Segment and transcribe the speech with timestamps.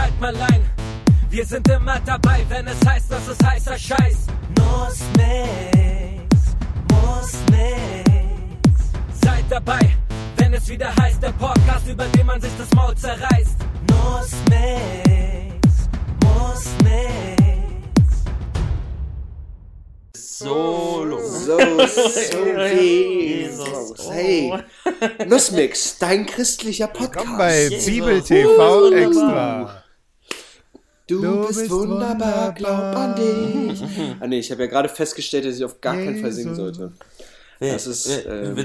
[0.00, 0.62] halt mal ein.
[1.30, 4.26] Wir sind immer dabei, wenn es heißt, dass es heißer Scheiß.
[4.58, 6.56] Muss nix,
[6.90, 8.70] muss nix.
[9.22, 9.80] Seid dabei,
[10.36, 13.56] wenn es wieder heißt, der Podcast, über den man sich das Maul zerreißt.
[13.90, 15.88] Muss nix,
[16.24, 18.24] muss nix.
[20.16, 21.18] Solo.
[21.20, 24.10] So, so Jesus.
[24.10, 24.52] Hey,
[25.26, 27.26] Nussmix, dein christlicher Podcast.
[27.26, 27.68] Komm bei.
[27.68, 29.84] Zwiebel TV extra.
[31.10, 33.82] Du, Du bist, bist wunderbar, glaub an dich.
[34.20, 36.92] ah nee, ich habe ja gerade festgestellt, dass ich auf gar keinen Fall singen sollte.
[37.58, 38.56] Wer- Das ist, ähm,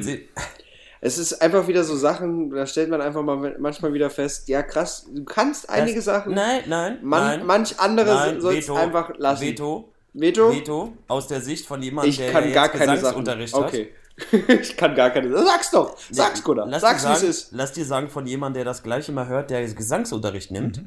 [1.01, 4.63] Es ist einfach wieder so Sachen, da stellt man einfach mal manchmal wieder fest, ja
[4.63, 6.99] krass, du kannst einige das- Sachen, Nein, nein.
[7.03, 9.41] man, nein, manch andere sollst Veto, einfach lassen.
[9.43, 9.89] Veto.
[10.13, 10.51] Veto?
[10.51, 10.93] Veto.
[11.09, 13.23] Aus der Sicht von jemandem, Ich der kann ja gar jetzt keine Sachen.
[13.25, 13.65] Gesangsunterricht hat.
[13.67, 13.89] Okay.
[14.61, 15.29] ich kann gar keine.
[15.43, 15.97] Sag's doch.
[16.09, 16.67] Sag's, Gunnar.
[16.67, 17.47] Lass Sag's, dir wie es sagen, ist.
[17.51, 20.81] Lass dir sagen von jemandem, der das gleiche mal hört, der Gesangsunterricht nimmt.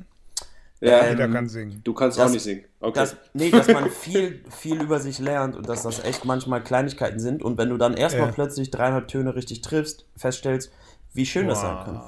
[0.80, 1.80] Ja, Ähm, Jeder kann singen.
[1.82, 2.64] du kannst das- auch nicht singen.
[2.80, 3.00] Okay.
[3.00, 7.18] Dass, nee, dass man viel, viel über sich lernt und dass das echt manchmal Kleinigkeiten
[7.18, 7.42] sind.
[7.42, 8.32] Und wenn du dann erstmal Ja.
[8.32, 10.70] plötzlich dreieinhalb Töne richtig triffst, feststellst,
[11.14, 12.00] wie schön das sein kann.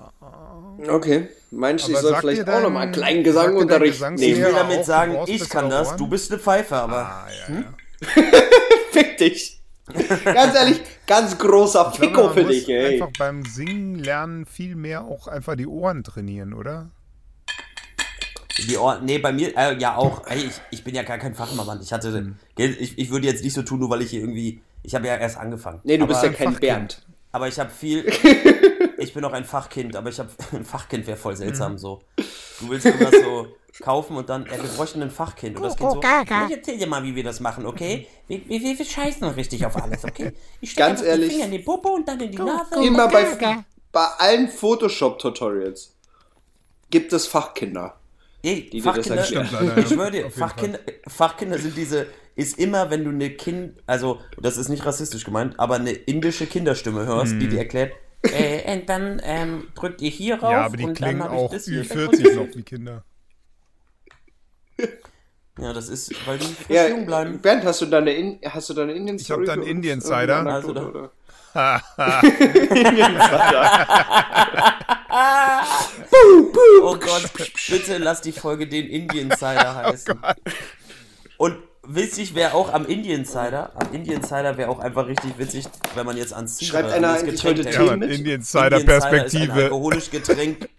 [0.88, 1.28] okay.
[1.50, 4.44] Meinst du, ich soll vielleicht dir auch nochmal einen kleinen Gesangunterricht Gesangslehrer- Ich nehmen?
[4.46, 5.98] will damit auch, sagen, ich kann das, Ohren.
[5.98, 7.64] du bist eine Pfeife, aber Ah, ja, ja.
[8.92, 9.60] Fick dich.
[10.24, 12.92] ganz ehrlich, ganz großer man für dich, ey.
[12.94, 16.90] einfach beim Singen lernen viel mehr auch einfach die Ohren trainieren, oder?
[18.66, 21.34] Die Ohren, nee, bei mir, äh, ja auch, ey, ich, ich bin ja gar kein
[21.34, 22.36] Fachmann, ich hatte, Hm.
[22.56, 25.06] gell, ich, ich würde jetzt nicht so tun, nur weil ich hier irgendwie, ich habe
[25.06, 25.80] ja erst angefangen.
[25.84, 26.60] Nee, du bist aber, ja kein Fachkind.
[26.60, 27.06] Bernd.
[27.32, 28.04] Aber ich habe viel,
[28.98, 31.38] ich bin auch ein Fachkind, aber ich habe, ein Fachkind wäre voll Mhm.
[31.38, 32.00] seltsam so.
[32.60, 33.46] Du willst irgendwas so
[33.80, 35.56] kaufen und dann, ja, wir bräuchten ein Fachkind.
[35.56, 38.06] Und das Kind so, ich erzähl dir mal, wie wir das machen, okay?
[38.26, 40.32] Wir, wir, wir, wir scheißen richtig auf alles, okay?
[40.60, 41.28] Ich Ganz ehrlich.
[41.28, 42.84] Die Finger in den Popo und dann in die Nase.
[42.84, 45.94] Immer bei, bei allen Photoshop-Tutorials
[46.90, 47.99] gibt es Fachkinder.
[48.42, 49.24] Ey, die Fachkinder.
[49.24, 49.78] Stimmt leider, ja.
[49.78, 54.56] ich schwöre dir, Fachkinder, Fachkinder sind diese, ist immer, wenn du eine Kind, also das
[54.56, 57.92] ist nicht rassistisch gemeint, aber eine indische Kinderstimme hörst, die dir erklärt,
[58.22, 61.34] äh, und dann ähm, drückt ihr hier rauf Ja, aber die und klingen dann hab
[61.34, 61.84] ich auch das hier.
[61.84, 63.04] Ü40 noch wie Kinder.
[65.58, 67.38] Ja, das ist, weil die Ja, jung bleiben.
[67.40, 69.76] Bernd, hast du deine, In hast du deine Indian Ich hab da einen für uns?
[69.76, 70.38] Indien-Cider.
[70.38, 71.10] Irgendeine
[75.10, 77.30] Anekdote, Oh Gott,
[77.68, 80.18] bitte lass die Folge den Indian Cider heißen.
[81.36, 81.56] Und
[81.86, 86.06] witzig wäre auch am Indian Cider, am Indian Cider wäre auch einfach richtig witzig, wenn
[86.06, 87.78] man jetzt ans Cider, Schreibt einer eigentlich Getränk heute denkt.
[87.78, 88.10] Tee Ja, mit?
[88.10, 89.52] Indian Cider ist Insider-Perspektive.
[89.52, 90.68] ein alkoholisches Getränk.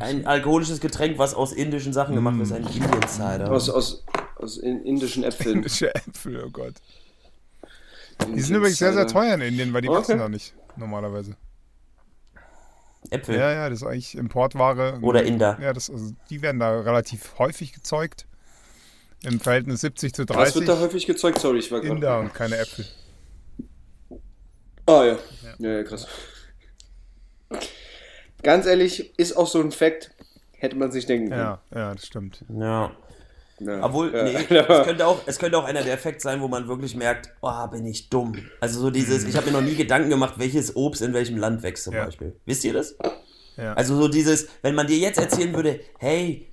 [0.00, 3.48] Ein alkoholisches Getränk, was aus indischen Sachen gemacht ist, ein Indian Cider.
[3.48, 4.02] Aus, aus,
[4.34, 5.58] aus in- indischen Äpfeln.
[5.58, 6.74] Indische Äpfel, oh Gott.
[8.34, 9.98] Die sind übrigens sehr, sehr teuer in Indien, weil die Okay.
[9.98, 11.36] wachsen da nicht, normalerweise.
[13.10, 13.36] Äpfel.
[13.36, 14.98] Ja, ja, das ist eigentlich Importware.
[15.02, 15.58] Oder Inder.
[15.60, 18.26] Ja, das, also, die werden da relativ häufig gezeugt.
[19.24, 20.54] Im Verhältnis 70 zu Was 30.
[20.56, 21.38] wird da häufig gezeugt?
[21.38, 21.94] Sorry, ich war gerade.
[21.94, 22.86] Inder und keine Äpfel.
[24.86, 25.18] Ah ja.
[25.58, 25.76] ja.
[25.76, 26.08] Ja, krass.
[28.42, 30.10] Ganz ehrlich, ist auch so ein Fact,
[30.52, 31.40] hätte man sich denken können.
[31.40, 32.44] Ja, ja, das stimmt.
[32.48, 32.90] Ja.
[33.66, 33.84] Ja.
[33.84, 34.24] Obwohl, ja.
[34.24, 37.30] nee, es könnte, auch, es könnte auch einer der Effekte sein, wo man wirklich merkt,
[37.40, 38.34] oh, bin ich dumm.
[38.60, 41.62] Also so dieses, ich habe mir noch nie Gedanken gemacht, welches Obst in welchem Land
[41.62, 42.04] wächst zum Ja.
[42.04, 42.36] Beispiel.
[42.44, 42.96] Wisst ihr das?
[43.56, 43.74] Ja.
[43.74, 46.48] Also so dieses, wenn man dir jetzt erzählen würde, hey,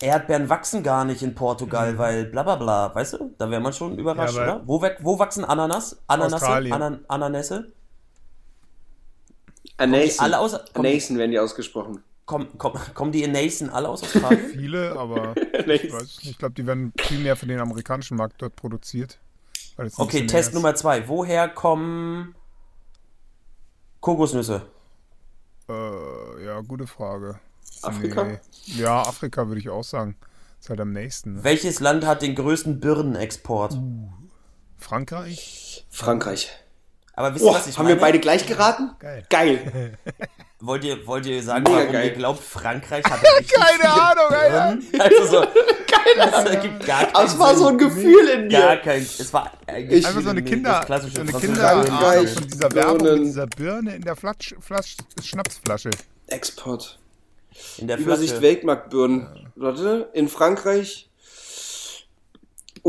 [0.00, 3.34] Erdbeeren wachsen gar nicht in Portugal, weil bla bla bla, weißt du?
[3.38, 4.62] Da wäre man schon überrascht, oder?
[4.66, 6.02] Wo, wo wachsen Ananas?
[6.06, 6.46] Ananasse?
[6.46, 7.72] Anan Ananässe?
[9.78, 10.20] Anasen.
[10.20, 12.02] alle aus- werden die ausgesprochen.
[12.26, 14.50] Komm, komm, kommen die in Nason alle aus Australien?
[14.52, 16.18] Viele, aber ich weiß.
[16.22, 19.18] Ich glaube, die werden primär für den amerikanischen Markt dort produziert.
[19.96, 20.52] Okay, Test.
[20.54, 21.06] Nummer zwei.
[21.06, 22.34] Woher kommen
[24.00, 24.62] Kokosnüsse?
[25.68, 27.38] Äh, ja, gute Frage.
[27.82, 28.24] Afrika?
[28.24, 28.38] Nee.
[28.66, 30.16] Ja, Afrika würde ich auch sagen.
[30.60, 31.34] Ist halt am nächsten.
[31.34, 31.44] Ne?
[31.44, 33.78] Welches Land hat den größten Birnenexport?
[34.78, 35.86] Frankreich?
[35.90, 36.50] Frankreich.
[37.14, 37.96] Aber wisst ihr, Oh, was ich haben meine?
[37.96, 38.90] wir beide gleich geraten?
[38.98, 39.26] Geil.
[39.28, 39.98] Geil.
[40.66, 42.06] Wollt ihr, wollt ihr sagen, Mega warum geil.
[42.08, 44.78] ihr glaubt, Frankreich hat richtig Keine Ahnung, Alter.
[44.98, 45.46] Also so,
[46.16, 47.78] das ergibt gar keinen Aber es war so ein.
[47.78, 48.80] Gefühl in Gar mir.
[48.82, 49.52] kein, es war
[49.88, 53.46] Ich- Einfach so eine das Kinder, klassische so eine Frankreich, von dieser Werbung mit dieser
[53.46, 55.90] Birne in der Flatsch, Flasch, Schnapsflasche.
[56.28, 56.98] Export.
[57.78, 58.42] in der Übersicht Flasche.
[58.42, 59.48] Weltmarktbirnen.
[59.56, 61.08] Warte, in Frankreich.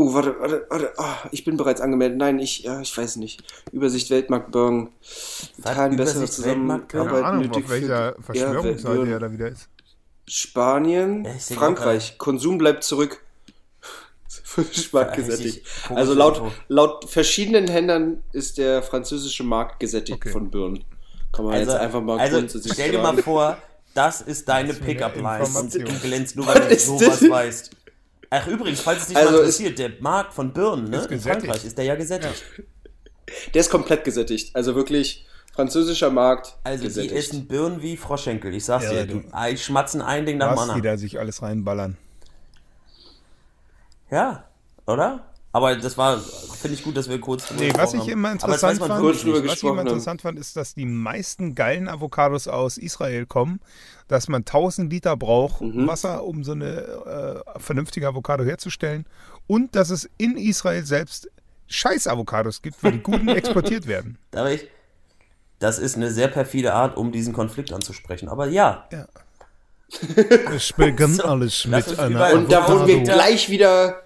[0.00, 0.92] Oh, warte, warte, warte.
[0.96, 2.18] Ah, ich bin bereits angemeldet.
[2.18, 3.42] Nein, ich, ja, ich weiß nicht.
[3.72, 4.90] Übersicht Weltmarktbirnen.
[5.64, 7.08] Kein besseres Übersicht Weltmarktbirnen?
[7.08, 9.68] Keine Zusammenarbeit Ahnung, nötig auf welcher Verschwörungsseite er da wieder ist.
[10.28, 12.16] Spanien, Ja, Frankreich.
[12.16, 13.20] Konsum bleibt zurück.
[14.92, 15.66] Ja, gesättigt.
[15.88, 20.30] Also laut, laut verschiedenen Händlern ist der französische Markt gesättigt Okay.
[20.30, 20.84] von Birnen.
[21.32, 23.58] Kann man Also, jetzt einfach mal also grundsätzlich stell dir mal vor,
[23.94, 25.44] das ist deine Pickup-Line.
[25.72, 27.70] Du glänzt nur, weil du sowas weißt.
[28.30, 30.96] Ach, übrigens, falls es dich Also mal ist- interessiert, der Markt von Birnen, ne?
[31.02, 31.22] In gesättigt.
[31.46, 32.44] Frankreich ist der ja gesättigt.
[33.54, 34.54] Der ist komplett gesättigt.
[34.54, 36.56] Also wirklich französischer Markt.
[36.64, 37.14] Also die gesättigt.
[37.14, 38.54] essen Birnen wie Froschenkel.
[38.54, 40.82] Ich sag's Ja, dir, du- die ei- schmatzen ein Ding nach dem Was die anderen.
[40.82, 41.96] da sich alles reinballern.
[44.10, 44.44] Ja,
[44.86, 45.24] oder?
[45.50, 48.32] Aber das war, finde ich gut, dass wir kurz drüber Nee, was gesprochen ich immer
[48.32, 52.48] interessant fand, Kurz drüber was ich immer interessant fand, ist, dass die meisten geilen Avocados
[52.48, 53.60] aus Israel kommen,
[54.08, 55.86] dass man 1000 Liter braucht Mhm.
[55.86, 59.06] Wasser, um so eine äh, vernünftige Avocado herzustellen
[59.46, 61.30] und dass es in Israel selbst
[61.66, 64.18] scheiß Avocados gibt, weil die guten exportiert werden.
[64.30, 64.66] Darf ich?
[65.58, 68.28] Das ist eine sehr perfide Art, um diesen Konflikt anzusprechen.
[68.28, 68.86] Aber ja,
[70.54, 74.02] Es beginnt So, alles mit einer Und da wurden wir gleich wieder.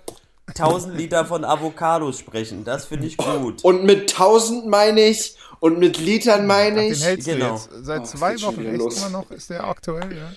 [0.58, 3.64] 1000 Liter von Avocados sprechen, das finde ich gut.
[3.64, 5.36] Und mit 1000 meine ich.
[5.60, 7.04] Und mit Litern meine Den ich.
[7.04, 7.50] hältst Genau.
[7.50, 8.96] du jetzt seit Oh, zwei Wochen echt los.
[8.98, 9.30] immer noch.
[9.30, 10.32] Ist der aktuell, ja?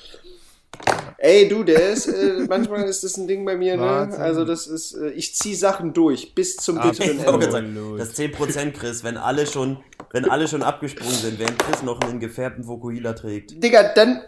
[1.17, 2.07] Ey, du, der ist.
[2.07, 3.81] Äh, manchmal ist das ein Ding bei mir, ne?
[3.83, 4.21] Wahnsinn.
[4.21, 4.93] Also, das ist.
[4.93, 7.47] Äh, ich zieh Sachen durch bis zum Ah, bitteren Ich wollte Ende.
[7.47, 9.77] gerade sagen, das 10% Chris, wenn alle schon,
[10.11, 13.63] wenn alle schon abgesprungen sind, während Chris noch einen gefärbten Vokuhila trägt.
[13.63, 14.21] Digga, dann.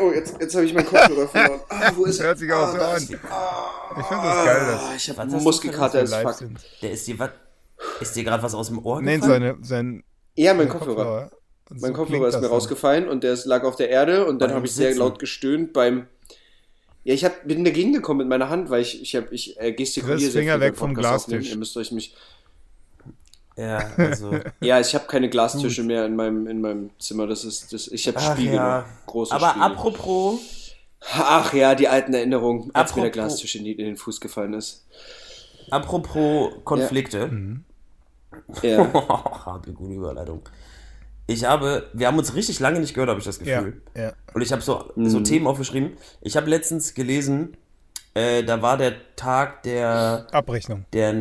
[0.00, 1.60] Oh, jetzt, jetzt habe ich meinen Kopfhörer verloren.
[1.68, 2.96] Ah, wo ist Das hört sich auch ah, so an.
[2.96, 3.16] ist- Ich
[4.06, 6.34] finde das geil, Ah, dass ich Was habe hast du Muskelkater live fuck.
[6.34, 6.58] sind.
[6.82, 7.30] Der ist dir was,
[8.00, 9.22] ist dir gerade was aus dem Ohr gefallen?
[9.22, 10.04] seine, sein
[10.36, 11.30] Ja, mein Kopfhörer.
[11.70, 12.50] Und Mein so Kopfhörer ist mir dann.
[12.50, 15.72] rausgefallen und der ist- lag auf der Erde und dann habe ich sehr laut gestöhnt
[15.72, 16.06] beim.
[17.02, 19.72] Ja, ich hab, bin dagegen gekommen mit meiner Hand, weil ich, ich, hab, ich äh,
[19.72, 21.34] gestikuliere Chris, sehr Finger weg vom Glastisch.
[21.36, 21.44] aufnehmen.
[21.44, 22.14] Ihr müsst euch mich.
[23.56, 24.32] Ja, also.
[24.60, 27.26] Ja, ich habe keine Glastische mehr in meinem, in meinem Zimmer.
[27.26, 28.84] Das ist, das, ich habe Spiegel, ja.
[29.06, 29.62] große Aber Spiegel.
[29.66, 30.40] apropos,
[31.14, 34.20] Ach ja, die alten Erinnerungen, als mir der Apropos- Glastisch in, die, in den Fuß
[34.20, 34.86] gefallen ist.
[35.70, 37.26] apropos Konflikte.
[37.28, 37.64] Mhm.
[38.62, 38.92] Ja.
[39.44, 40.42] Harte gute Überleitung.
[41.26, 43.82] Ich habe, wir haben uns richtig lange nicht gehört, habe ich das Ja, Gefühl.
[43.96, 44.12] ja.
[44.34, 45.92] Und ich habe so, so Themen aufgeschrieben.
[46.20, 47.56] Ich habe letztens gelesen,
[48.14, 50.84] äh, da war der Tag der, Abrechnung.
[50.92, 51.12] der,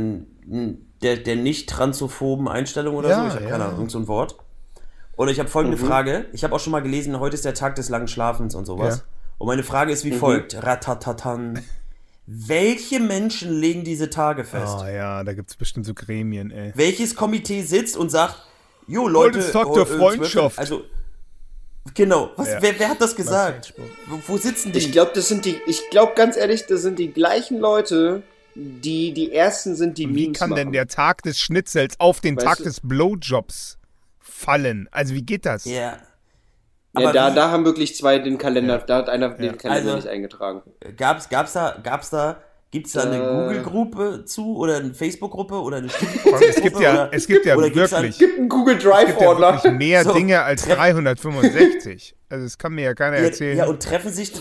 [1.02, 3.28] der, der nicht transphoben Einstellung oder Ja, so.
[3.28, 3.64] Ich habe ja, keine.
[3.66, 4.36] Ahnung, irgend so ein Wort.
[5.16, 6.26] Und ich habe folgende Frage.
[6.34, 8.98] Ich habe auch schon mal gelesen, heute ist der Tag des langen Schlafens und sowas.
[8.98, 9.04] Ja.
[9.38, 10.56] Und meine Frage ist wie folgt.
[10.64, 11.62] Ratatatan.
[12.26, 14.78] Welche Menschen legen diese Tage fest?
[14.80, 16.72] Ah ja, da gibt es bestimmt so Gremien, ey.
[16.76, 18.36] welches Komitee sitzt und sagt,
[18.88, 20.60] jo Leute, Heute ist Tag der Freundschaft.
[20.60, 20.84] Also
[21.96, 22.62] genau, was, Ja.
[22.62, 23.74] wer, wer hat das gesagt?
[24.28, 24.78] Wo sitzen die?
[24.80, 28.22] Ich glaube, das sind die, ich glaube ganz ehrlich, das sind die gleichen Leute,
[28.56, 30.58] die die ersten sind, die Wie Memes kann machen.
[30.58, 33.78] denn der Tag des Schnitzels auf den Weißt Tag du- des Blowjobs
[34.20, 34.88] fallen?
[34.92, 35.66] Also wie geht das?
[35.66, 35.74] ja.
[35.82, 35.98] ja,
[36.94, 39.96] Aber da, wie- da haben wirklich zwei den Kalender, da hat einer den Kalender Also-
[39.98, 40.62] nicht eingetragen.
[40.98, 42.42] Gab's, gab's da, gab's da,
[42.72, 43.20] gibt's da eine Äh.
[43.20, 47.92] Google-Gruppe zu oder eine Facebook-Gruppe oder eine Es gibt ja, oder, es gibt ja gibt's
[47.92, 49.54] wirklich, Gibt einen Google es gibt ja Drive-Ordner.
[49.54, 50.14] wirklich mehr So.
[50.14, 52.16] Dinge als 365.
[52.30, 53.58] Also das kann mir ja keiner Ja, erzählen.
[53.58, 54.32] ja, und treffen sich,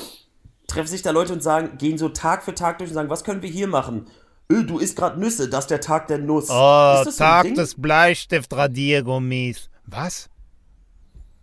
[0.69, 3.25] treffen sich da Leute und sagen, gehen so Tag für Tag durch und sagen, was
[3.25, 4.07] können wir hier machen?
[4.51, 6.49] Öh, du isst gerade Nüsse, das ist der Tag der Nuss.
[6.49, 7.55] oh, ist das so ein Tag Ding?
[7.57, 9.71] des Bleistift-Radiergummis.
[9.87, 10.29] Was?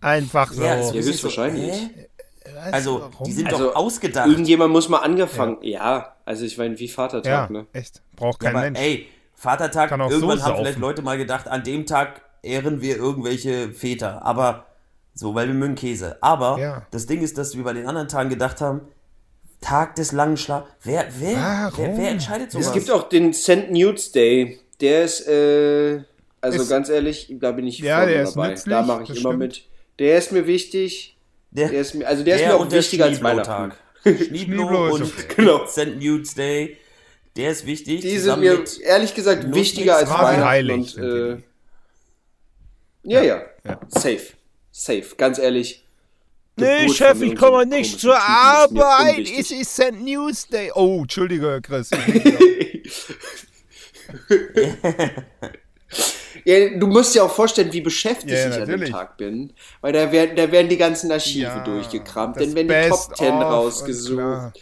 [0.00, 0.62] Einfach so.
[0.62, 1.72] Ja, Ja, höchstwahrscheinlich.
[1.74, 2.54] So?
[2.54, 2.72] Was?
[2.72, 3.26] Also, Warum?
[3.26, 4.28] die sind Also, doch ausgedacht.
[4.28, 5.58] Irgendjemand muss mal angefangen.
[5.62, 7.66] Ja, also ich meine, wie Vatertag, ja, ne?
[7.72, 8.02] echt.
[8.14, 8.78] Braucht Ja, kein aber Mensch.
[8.80, 12.80] ey, Vatertag, Kann auch irgendwann so haben vielleicht Leute mal gedacht, an dem Tag ehren
[12.80, 14.24] wir irgendwelche Väter.
[14.24, 14.66] Aber
[15.12, 16.18] so, weil wir mögen Käse.
[16.22, 16.86] Aber Ja.
[16.92, 18.82] das Ding ist, dass wir bei den anderen Tagen gedacht haben,
[19.60, 20.68] Tag des langen Schlafs.
[20.82, 22.66] Wer, wer, wer, wer entscheidet sowas?
[22.68, 23.70] Es gibt auch den St.
[23.70, 24.60] Newt's Day.
[24.80, 26.02] Der ist, äh,
[26.40, 28.48] also Ist- ganz ehrlich, da bin ich Ja, der ist dabei.
[28.50, 29.38] nützlich, da mache ich immer stimmt.
[29.38, 29.62] mit.
[29.98, 31.16] Der ist mir wichtig.
[31.50, 33.72] der, Der ist mir, also der, ist der mir auch wichtiger als Weihnachten.
[34.04, 35.34] Schneeblo ist und okay.
[35.36, 35.66] Genau.
[35.66, 35.96] St.
[35.98, 36.76] Newt's Day.
[37.36, 38.02] Der ist wichtig.
[38.02, 40.44] Die sind mir ehrlich gesagt Ludwig wichtiger als Weihnachten.
[40.44, 41.36] heilig Und, äh,
[43.02, 43.80] ja, ja, Ja.
[43.88, 44.20] Safe.
[44.70, 45.04] Safe.
[45.16, 45.85] Ganz ehrlich.
[46.58, 49.28] Nee, Chef, ich komme nicht zur Arbeit.
[49.38, 49.92] Es ist St.
[50.00, 50.72] News Day.
[50.74, 51.90] Oh, Entschuldige, Chris.
[56.46, 58.90] Ja, du musst dir auch vorstellen, wie beschäftigt Ja, ich an dem natürlich.
[58.92, 59.52] Tag bin.
[59.80, 62.40] Weil da werden, da werden die ganzen Archive Ja, durchgekramt.
[62.40, 64.52] Dann werden die Top Ten rausgesucht.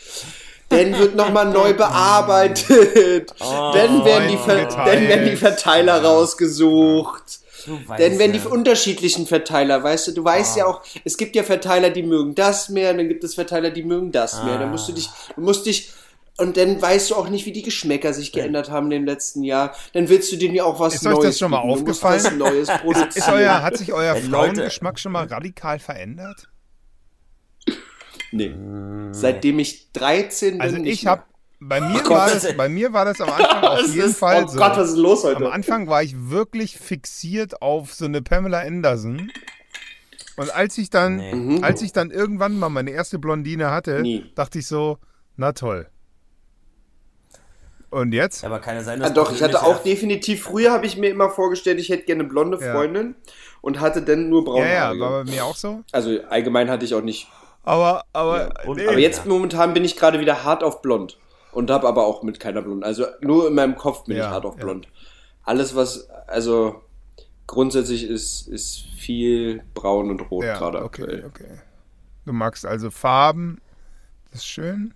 [0.71, 3.35] Dann wird nochmal neu bearbeitet.
[3.39, 7.41] dann, werden die Ver dann werden die Verteiler rausgesucht.
[7.67, 8.47] Weißt Dann werden die ja.
[8.47, 12.69] unterschiedlichen Verteiler, weißt du, du weißt ja auch, es gibt ja Verteiler, die mögen das
[12.69, 14.59] mehr, dann gibt es Verteiler, die mögen das mehr.
[14.59, 15.91] Dann musst du dich, du musst dich,
[16.37, 19.75] und dann weißt du auch nicht, wie die Geschmäcker sich geändert haben im letzten Jahr.
[19.93, 21.75] Dann willst du dir ja auch was Ist euch Neues das schon mal bieten.
[21.75, 22.39] Aufgefallen?
[22.39, 22.69] Neues
[23.15, 26.49] Ist euer, hat sich euer Wenn Frauengeschmack schon mal radikal verändert?
[28.33, 28.53] Nee.
[29.13, 30.61] Seitdem ich 13 bin.
[30.61, 31.23] Also nicht ich habe,
[31.61, 34.45] bei mir Gott, war das- bei mir war das am Anfang auf jeden ist, Fall
[34.45, 34.59] oh so.
[34.59, 35.37] Gott, was ist los heute?
[35.47, 39.31] Am Anfang war ich wirklich fixiert auf so eine Pamela Anderson.
[40.37, 41.35] Und als ich dann, Nee.
[41.35, 41.65] Mhm.
[41.65, 44.31] als ich dann irgendwann mal meine erste Blondine hatte, Nie.
[44.35, 44.99] dachte ich so,
[45.37, 45.87] na toll.
[47.91, 48.43] Und jetzt?
[48.43, 51.31] Ja, aber ja sein, dass doch, ich hatte auch definitiv, früher habe ich mir immer
[51.31, 52.73] vorgestellt, ich hätte gerne eine blonde Ja.
[52.73, 53.15] Freundin
[53.61, 55.83] und hatte dann nur braune Ja, ja, war bei mir auch so.
[55.93, 57.29] Also allgemein hatte ich auch nicht.
[57.63, 58.65] Aber, aber, Ja.
[58.67, 58.89] Und- nee.
[58.89, 61.19] Aber jetzt momentan bin ich gerade wieder hart auf blond
[61.55, 62.85] und habe aber auch mit keiner blond.
[62.85, 64.65] Also nur in meinem Kopf bin Ja, ich hart auf ja.
[64.65, 64.89] blond.
[65.43, 66.83] Alles was, also
[67.47, 71.25] grundsätzlich ist, ist viel braun und rot ja, gerade okay, aktuell.
[71.27, 71.59] okay.
[72.25, 73.61] Du magst also Farben,
[74.31, 74.95] das ist schön.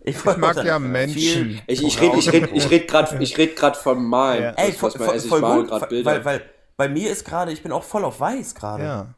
[0.00, 1.60] Ich, Ich mag ja Viel, Menschen.
[1.66, 4.42] Ich, ich rede ich red, ich red gerade ich red grad vom Malen.
[4.42, 4.50] Ja.
[4.52, 6.10] Ey, voll, voll, ich voll male gut, Bilder.
[6.10, 6.42] weil, weil
[6.76, 8.82] bei mir ist gerade, ich bin auch voll auf weiß gerade.
[8.82, 9.14] Ja.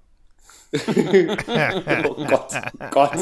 [2.04, 2.52] oh Gott,
[2.90, 3.18] Gott.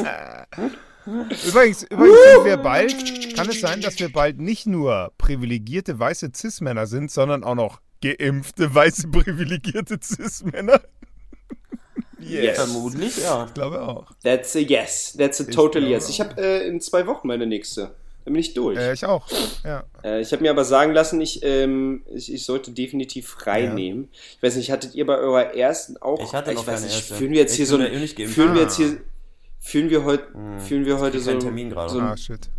[1.06, 6.30] Übrigens, übrigens sind wir bald, kann es sein, dass wir bald nicht nur privilegierte weiße
[6.34, 10.80] Cis-Männer sind, sondern auch noch geimpfte weiße privilegierte Cis-Männer?
[12.18, 12.56] Yes.
[12.56, 13.46] Vermutlich, ja.
[13.46, 14.06] Ich glaube auch.
[14.22, 15.14] That's a yes.
[15.18, 16.08] That's a total glaube yes.
[16.08, 17.94] Ich habe äh, in zwei Wochen meine nächste.
[18.24, 18.78] Dann bin ich durch.
[18.78, 19.26] Äh, ich auch.
[19.64, 19.82] Ja.
[20.04, 23.74] Äh, ich habe mir aber sagen lassen, ich, ähm, ich, ich sollte definitiv frei Ja.
[23.74, 24.08] nehmen.
[24.36, 26.22] Ich weiß nicht, hattet ihr bei eurer ersten auch?
[26.22, 27.14] Ich hatte noch weiß keine nicht, erste.
[27.16, 28.34] Führen wir jetzt Ich hier so ja ein, eh nicht geimpft.
[28.36, 28.64] führen wir Ah.
[28.64, 29.00] jetzt hier,
[29.62, 30.26] führen wir heute,
[30.58, 31.90] führen wir heute so, Termin gerade.
[31.92, 32.50] so Ah, shit.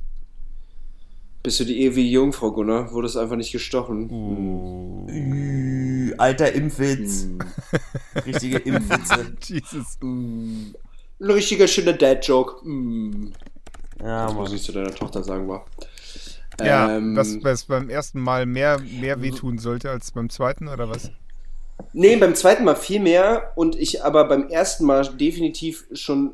[1.43, 2.91] bist du die ewige Jungfrau, Gunnar?
[2.91, 4.09] Wurdest einfach nicht gestochen?
[4.09, 5.07] Uh.
[5.11, 7.23] Ü, Alter Impfwitz.
[7.23, 7.39] Hm.
[8.25, 9.33] Richtige Impfwitze.
[9.43, 9.97] Jesus.
[10.01, 10.73] Ein
[11.19, 12.65] richtiger schöner Dad-Joke.
[12.67, 13.33] Mm.
[14.01, 14.57] Ja, Das muss Mann.
[14.57, 15.65] ich zu deiner Tochter sagen, war.
[16.59, 20.89] Ja, Ähm, dass das beim ersten Mal mehr, mehr wehtun sollte als beim zweiten, oder
[20.89, 21.11] was?
[21.93, 26.33] Nee, beim zweiten Mal viel mehr und ich aber beim ersten Mal definitiv schon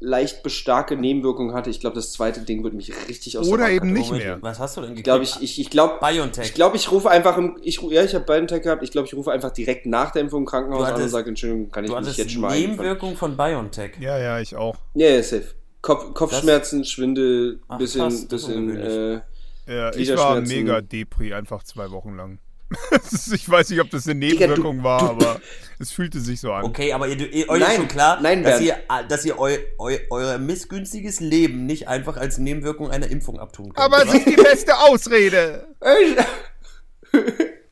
[0.00, 1.70] leicht bestarke Nebenwirkungen hatte.
[1.70, 4.38] Ich glaube, das zweite Ding wird mich richtig aus Oder der eben nicht mehr.
[4.42, 5.04] Was hast du denn Ich gekriegt?
[5.04, 6.44] glaube, ich, ich, ich glaube, BioNTech.
[6.46, 8.82] ich glaube, ich rufe einfach im, ich, ja, ich habe BioNTech gehabt.
[8.82, 11.12] Ich glaube, ich rufe einfach direkt nach der Impfung im Krankenhaus Du an und hattest-
[11.12, 12.58] sage, Entschuldigung, kann ich mich hattest jetzt schon mal?
[12.58, 13.92] Nebenwirkung von BioNTech.
[14.00, 14.76] Ja, ja, ich auch.
[14.94, 15.54] Ja, ja, safe.
[15.80, 19.20] Kopf, Kopfschmerzen, Schwindel, Ach, bisschen, krass, das bisschen, äh,
[19.66, 22.38] Ja, ich war mega Depri, einfach zwei Wochen lang.
[23.32, 25.40] Ich weiß nicht, ob das eine Digga, du- Nebenwirkung war, aber
[25.78, 26.64] es fühlte sich so an.
[26.64, 28.76] Okay, aber ihr, ihr, euch Nein, ist schon klar, nein, dass, ihr,
[29.08, 33.78] dass ihr eu, eu, euer missgünstiges Leben nicht einfach als Nebenwirkung einer Impfung abtun könnt.
[33.78, 35.66] Aber es ist die beste Ausrede.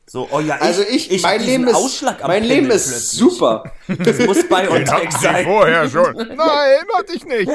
[0.05, 2.87] so, oh ja, ich, also ich, ich mein Leben ist, Ausschlag am mein Leben ist
[2.87, 3.19] plötzlich.
[3.19, 3.63] super.
[3.87, 5.45] Das muss BioNTech sein.
[5.45, 6.15] vorher schon.
[6.15, 7.51] Nein, hatte ich nicht.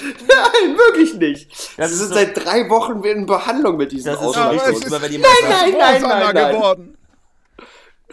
[0.00, 1.50] Nein, wirklich nicht.
[1.52, 5.02] Das Das ist ist so- seit drei Wochen in Behandlung mit diesem ist ist- immer
[5.02, 6.54] wenn jemand sagt, Nein, nein, nein, nein.
[6.54, 6.96] geworden.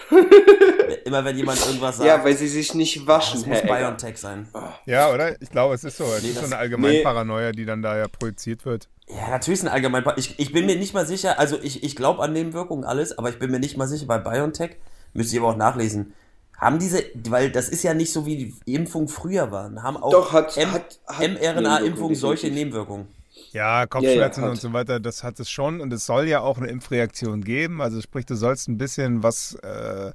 [1.05, 3.61] immer wenn jemand irgendwas sagt, Ja, weil sie sich nicht waschen, das muss.
[3.61, 4.47] BioNTech sein.
[4.85, 5.41] Ja, oder?
[5.41, 6.05] Ich glaube, es ist so.
[6.05, 8.87] Es Nee, ist so eine Allgemeinparanoia, die dann da ja projiziert wird.
[9.07, 10.03] Ja, natürlich sind allgemein.
[10.17, 13.29] Ich, ich bin mir nicht mal sicher, also ich, ich glaube an Nebenwirkungen alles, aber
[13.29, 14.77] ich bin mir nicht mal sicher bei BioNTech,
[15.13, 16.13] müsste ich aber auch nachlesen.
[16.59, 20.11] Haben diese, weil das ist ja nicht so wie die Impfung früher waren, haben auch
[20.11, 22.47] Doch, hat- hat- hat mRNA-Impfungen solche.
[22.51, 23.07] Nebenwirkungen.
[23.51, 24.57] Ja, Kopfschmerzen Ja, ja, hat.
[24.57, 25.79] und so weiter, das hat es schon.
[25.81, 27.81] Und es soll ja auch eine Impfreaktion geben.
[27.81, 30.11] Also sprich, du sollst ein bisschen was äh,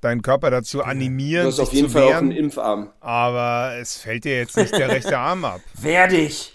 [0.00, 2.24] deinen Körper dazu animieren, Du hast sich auf jeden zu Fall auch wehren.
[2.30, 2.90] einen Impfarm.
[3.00, 5.60] aber es fällt dir jetzt nicht der rechte Arm ab.
[5.80, 6.52] Werde ich!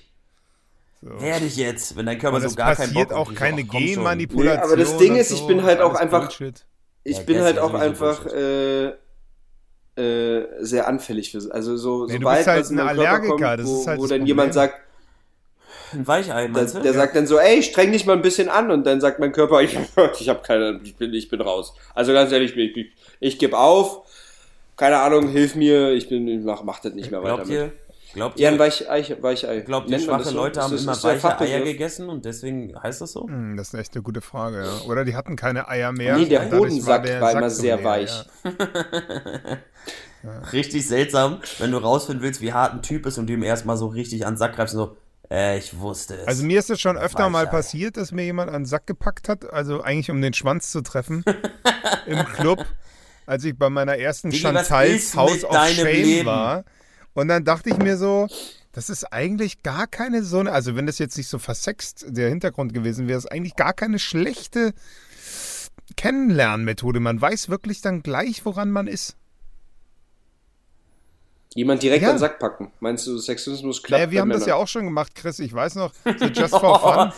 [1.01, 1.21] So.
[1.21, 3.35] Werde ich jetzt, wenn dein Körper so gar keinen Bock passiert auch hat.
[3.37, 3.63] keine.
[3.63, 4.57] Genmanipulation.
[4.57, 6.65] Nee, aber das Ding ist, ich bin halt auch einfach- Bullshit.
[7.05, 8.91] Ich Ja, bin halt auch einfach äh,
[9.95, 12.95] äh, sehr anfällig für Also so, Nee, du sobald bist halt was in ein meinen
[12.97, 14.75] Körper Allergiker, kommt, das wo, ist halt wo das dann jemand sagt,
[15.91, 16.81] Ein Weichei, der, du?
[16.81, 19.31] der sagt dann so, ey, streng dich mal ein bisschen an und dann sagt mein
[19.31, 19.77] Körper, ich,
[20.19, 21.73] ich habe keine, ich bin, ich bin raus.
[21.95, 22.87] Also ganz ehrlich, ich, ich,
[23.19, 24.01] ich gebe auf,
[24.77, 27.71] keine Ahnung, hilf mir, ich bin, ich mach, mach das nicht mehr weiter Glaubt mit.
[28.09, 29.61] Ihr, glaubt Ja, ein ihr, Weichei, Weichei.
[29.61, 30.35] glaubt ihr schwache so?
[30.35, 33.27] Leute haben das- immer weiche Eier gegessen und deswegen heißt das so?
[33.27, 34.89] Hm, das ist echt eine gute Frage, ja.
[34.89, 36.17] Oder die hatten keine Eier mehr.
[36.17, 38.25] Nee, der Hodensack der war immer sehr weich.
[40.51, 43.77] Richtig seltsam, wenn du rausfinden willst, wie hart ein Typ ist und du ihm erstmal
[43.77, 44.97] so richtig an den Sack greifst und so,
[45.31, 46.27] äh, ich wusste es.
[46.27, 49.29] Also mir ist es schon öfter mal passiert, dass mir jemand an den Sack gepackt
[49.29, 51.23] hat, also eigentlich um den Schwanz zu treffen
[52.05, 52.65] im Club,
[53.25, 56.25] als ich bei meiner ersten Chantals House of Shame Leben?
[56.25, 56.65] war.
[57.19, 58.27] Und dann dachte ich mir so,
[58.71, 62.29] das ist eigentlich gar keine so eine, also wenn das jetzt nicht so versext der
[62.29, 64.73] Hintergrund gewesen wäre, ist eigentlich gar keine schlechte
[65.97, 66.99] Kennenlernmethode.
[66.99, 69.15] Man weiß wirklich dann gleich, woran man ist.
[71.55, 72.09] Jemand direkt Ja.
[72.09, 72.71] an den Sack packen.
[72.79, 74.61] Meinst du, Sexismus klappt Naja, wir haben das ja Männern?
[74.63, 75.39] auch schon gemacht, Chris.
[75.39, 77.11] Ich weiß noch, so just for fun.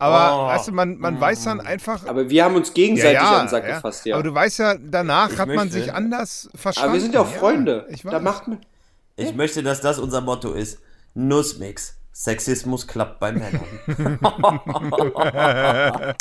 [0.00, 0.46] Aber Oh.
[0.48, 2.06] weißt du, man, man weiß dann einfach.
[2.06, 4.14] Aber wir haben uns gegenseitig an den Sack gefasst, ja.
[4.14, 5.72] Aber du weißt ja, danach Ich hat man möchte.
[5.72, 6.84] sich anders verstanden.
[6.90, 7.86] Aber wir sind ja auch Freunde.
[7.90, 8.22] ich da weiß.
[8.22, 8.58] macht man.
[9.18, 10.78] Ich möchte, dass das unser Motto ist.
[11.14, 11.96] Nussmix.
[12.12, 13.64] Sexismus klappt bei Männern.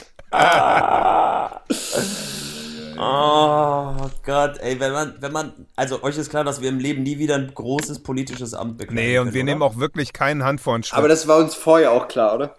[2.99, 3.93] Oh
[4.25, 7.19] Gott, ey, wenn man, wenn man, also euch ist klar, dass wir im Leben nie
[7.19, 9.51] wieder ein großes politisches Amt bekleiden Nee, und können, wir oder?
[9.51, 10.97] nehmen auch wirklich keinen Hand vor den Schritt.
[10.97, 12.55] Aber das war uns vorher auch klar, oder?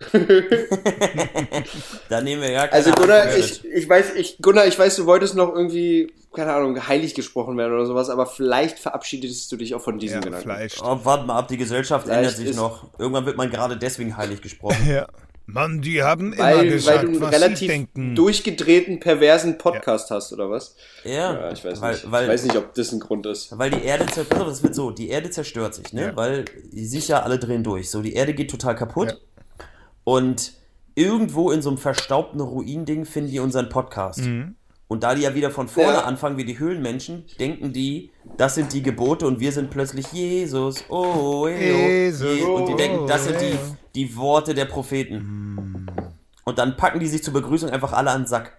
[2.08, 5.06] Da nehmen wir gar keine Also Gunnar, ich, ich weiß, ich, Gunnar, ich weiß, du
[5.06, 9.74] wolltest noch irgendwie, keine Ahnung, heilig gesprochen werden oder sowas, aber vielleicht verabschiedest du dich
[9.74, 10.44] auch von diesem ja, Gedanken.
[10.44, 10.76] Fleisch.
[10.82, 12.86] Oh, warte mal ab, die Gesellschaft Vielleicht ändert sich noch.
[12.98, 14.76] Irgendwann wird man gerade deswegen heilig gesprochen.
[14.88, 15.06] Ja.
[15.50, 18.14] Mann, die haben immer Weil, weil gesagt, du einen was sie relativ denken.
[18.14, 20.76] durchgedrehten, perversen Podcast hast, oder was?
[21.04, 22.10] Ja, Ja, ich weiß weil, nicht.
[22.10, 23.56] Weil, ich weiß nicht, ob das ein Grund ist.
[23.58, 26.02] Weil die Erde zerstört, das wird so, die Erde zerstört sich, ne?
[26.08, 26.16] Ja.
[26.16, 27.90] Weil die sich ja alle drehen durch.
[27.90, 29.18] So, die Erde geht total kaputt.
[30.08, 30.52] Und
[30.94, 34.20] irgendwo in so einem verstaubten Ruinding finden die unseren Podcast.
[34.20, 34.54] Mhm.
[34.88, 36.04] Und da die ja wieder von vorne Ja.
[36.04, 40.82] anfangen wie die Höhlenmenschen, denken die, das sind die Gebote und wir sind plötzlich Jesus.
[40.88, 43.58] Oh, eh, Jesus, oh, Je- Und die oh, denken, das sind die, eh.
[43.94, 45.86] die Worte der Propheten.
[46.44, 48.56] Und dann packen die sich zur Begrüßung einfach alle an den Sack.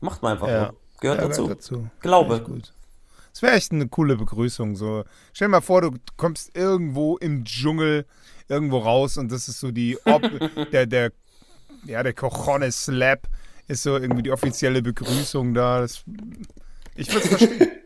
[0.00, 0.66] Macht man einfach Ja.
[0.68, 0.72] so.
[1.00, 1.42] Gehört Ja, dazu.
[1.42, 1.86] gehört dazu.
[2.00, 2.44] Glaube.
[3.32, 4.76] Das wäre echt eine coole Begrüßung.
[4.76, 5.04] So.
[5.32, 8.06] Stell dir mal vor, du kommst irgendwo im Dschungel
[8.48, 10.22] irgendwo raus und das ist so die Ob
[10.72, 11.12] der, der,
[11.84, 13.28] ja, der Cojones Slap
[13.68, 15.80] ist so irgendwie die offizielle Begrüßung da.
[15.80, 16.04] Das,
[16.94, 17.68] ich würde es verstehen.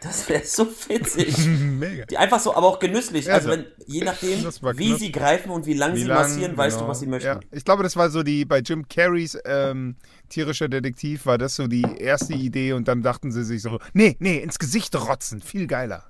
[0.00, 1.36] Das wäre so witzig.
[1.46, 2.04] Mega.
[2.06, 3.26] Die einfach so, aber auch genüsslich.
[3.26, 3.56] Ja, also so.
[3.56, 4.44] wenn, je nachdem,
[4.76, 6.90] wie sie greifen und wie lang Wie sie lang, massieren, weißt du, genau.
[6.90, 7.28] was sie möchten.
[7.28, 9.96] Ja, ich glaube, das war so die, bei Jim Carreys ähm,
[10.28, 14.16] tierischer Detektiv war das so die erste Idee und dann dachten sie sich so, nee,
[14.18, 16.04] nee, ins Gesicht rotzen, viel geiler.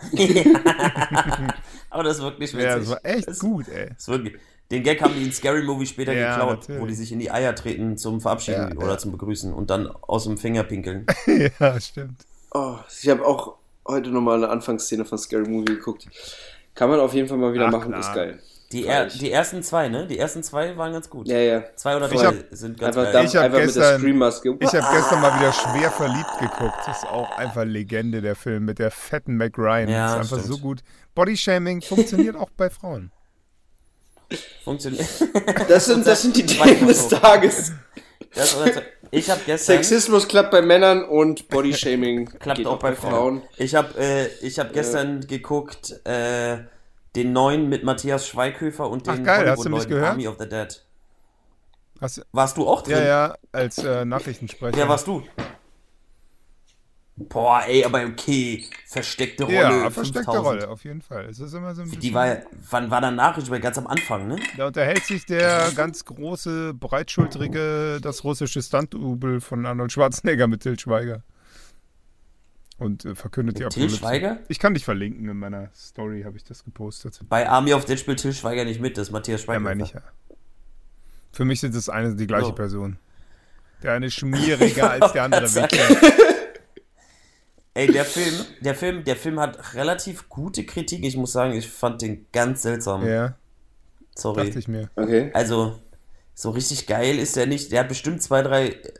[1.90, 2.64] Aber das ist wirklich witzig.
[2.64, 3.90] Ja, das war echt das, gut, ey.
[4.06, 4.36] Wirklich,
[4.70, 6.80] den Gag haben die in Scary Movie später Ja, geklaut, natürlich.
[6.80, 9.88] wo die sich in die Eier treten zum Verabschieden Ja, oder zum Begrüßen und dann
[9.88, 11.06] aus dem Finger pinkeln.
[11.60, 12.24] ja, stimmt.
[12.52, 13.54] Oh, ich habe auch
[13.86, 16.06] heute nochmal eine Anfangsszene von Scary Movie geguckt.
[16.74, 18.00] Kann man auf jeden Fall mal wieder Ach, machen, klar.
[18.00, 18.38] ist geil.
[18.72, 20.06] Die, er, die ersten zwei, ne?
[20.06, 21.26] Die ersten zwei waren ganz gut.
[21.26, 21.64] Ja, ja.
[21.74, 23.22] Zwei oder Ich drei hab- sind ganz Einfach, geil.
[23.22, 24.56] da, Ich hab einfach mit der gestern- Scream-Maske.
[24.60, 26.78] Ich habe gestern mal wieder schwer verliebt geguckt.
[26.86, 29.88] Das ist auch einfach Legende, der Film mit der fetten Mac Ryan.
[29.88, 30.56] Ja, das ist einfach stimmt.
[30.56, 30.80] so gut.
[31.16, 33.10] Bodyshaming funktioniert auch bei Frauen.
[34.62, 35.04] Funktioniert.
[35.68, 37.08] Das sind, das sind die Themen des.
[37.08, 37.72] Tages.
[38.34, 38.56] Das,
[39.10, 39.76] ich habe gestern.
[39.76, 43.42] Sexismus klappt bei Männern und Bodyshaming Klappt geht auch bei Frauen.
[43.56, 46.58] Ich habe äh, ich hab gestern geguckt äh,
[47.16, 50.10] den neuen mit Matthias Schweighöfer und Ach, den geil, hast du mich gehört?
[50.10, 50.80] Army of the Dead.
[52.00, 52.98] Hast, du- Warst du auch drin?
[52.98, 54.76] ja, ja, als äh, Nachrichtensprecher.
[54.76, 55.22] Wer warst du?
[57.28, 58.64] Boah, ey, aber okay.
[58.86, 59.56] Versteckte Rolle.
[59.56, 60.44] Ja, versteckte 5000.
[60.46, 61.26] Rolle, auf jeden Fall.
[61.26, 61.90] Es ist immer so ein.
[61.90, 63.48] Die war, ja- wann war der Nachricht?
[63.60, 64.36] Ganz am Anfang, ne?
[64.56, 70.78] Da unterhält sich der ganz große, breitschultrige, das russische Stunt-Double von Arnold Schwarzenegger mit Til
[70.78, 71.22] Schweiger.
[72.78, 73.96] Und äh, verkündet die Til Apokalypse.
[73.98, 74.38] Schweiger?
[74.48, 77.20] Ich kann dich verlinken, in meiner Story habe ich das gepostet.
[77.28, 79.64] Bei Army of Dead spielt Til Schweiger nicht mit, das ist Matthias Ja, Schweighöfer.
[79.64, 80.00] meine ich ja.
[81.32, 82.52] Für mich sind es eine die gleiche So.
[82.52, 82.98] Person.
[83.82, 85.42] Der eine schmieriger als der andere.
[85.42, 85.68] Wichser.
[87.74, 91.04] Ey, der Film, der Film, der Film hat relativ gute Kritik.
[91.04, 93.06] Ich muss sagen, ich fand den ganz seltsam.
[93.06, 93.36] Ja,
[94.16, 94.46] Sorry.
[94.46, 94.90] dachte ich mir.
[94.96, 95.30] Okay.
[95.34, 95.78] Also,
[96.34, 97.70] so richtig geil ist der nicht.
[97.70, 98.92] Der hat bestimmt zwei, drei äh,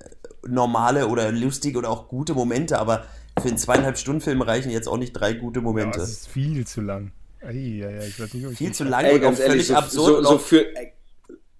[0.46, 3.06] normale oder lustige oder auch gute Momente, aber
[3.40, 6.00] für einen zweieinhalb Stunden Film reichen jetzt auch nicht drei gute Ja, Momente.
[6.00, 7.10] es ist viel zu lang.
[7.42, 7.48] Ei,
[7.84, 9.66] ei, ei, ich weiß nicht, ob ich Viel das- zu lang Ey, und auch völlig
[9.66, 10.92] so, absurd so, und, so auch, für, äh,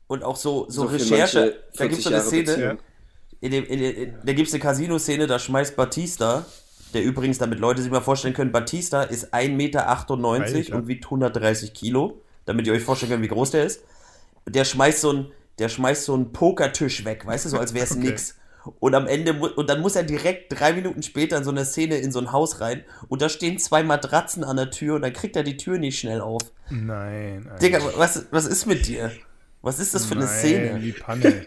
[0.07, 1.57] und auch so, so, so für Recherche.
[1.77, 2.79] Da gibt es 40 so eine Szene,
[3.40, 6.44] in dem, in, in, da gibt es eine Casino-Szene, da schmeißt Batista,
[6.92, 11.74] der übrigens, damit Leute sich mal vorstellen können, Batista ist 1,98 Meter und wiegt 130
[11.74, 13.83] Kilo, damit ihr euch vorstellen könnt, wie groß der ist.
[14.46, 17.85] Der schmeißt so einen, der schmeißt so einen Pokertisch weg, weißt du, so als wäre
[17.85, 18.00] es Okay.
[18.00, 18.37] nix.
[18.79, 21.96] Und am Ende, und dann muss er direkt drei Minuten später in so eine Szene
[21.96, 25.14] in so ein Haus rein und da stehen zwei Matratzen an der Tür und dann
[25.14, 26.42] kriegt er die Tür nicht schnell auf.
[26.68, 27.50] Nein.
[27.62, 29.12] Digga, was, was ist mit dir?
[29.62, 30.79] Was ist das für eine Nein, Szene?
[30.81, 31.46] Die Panne.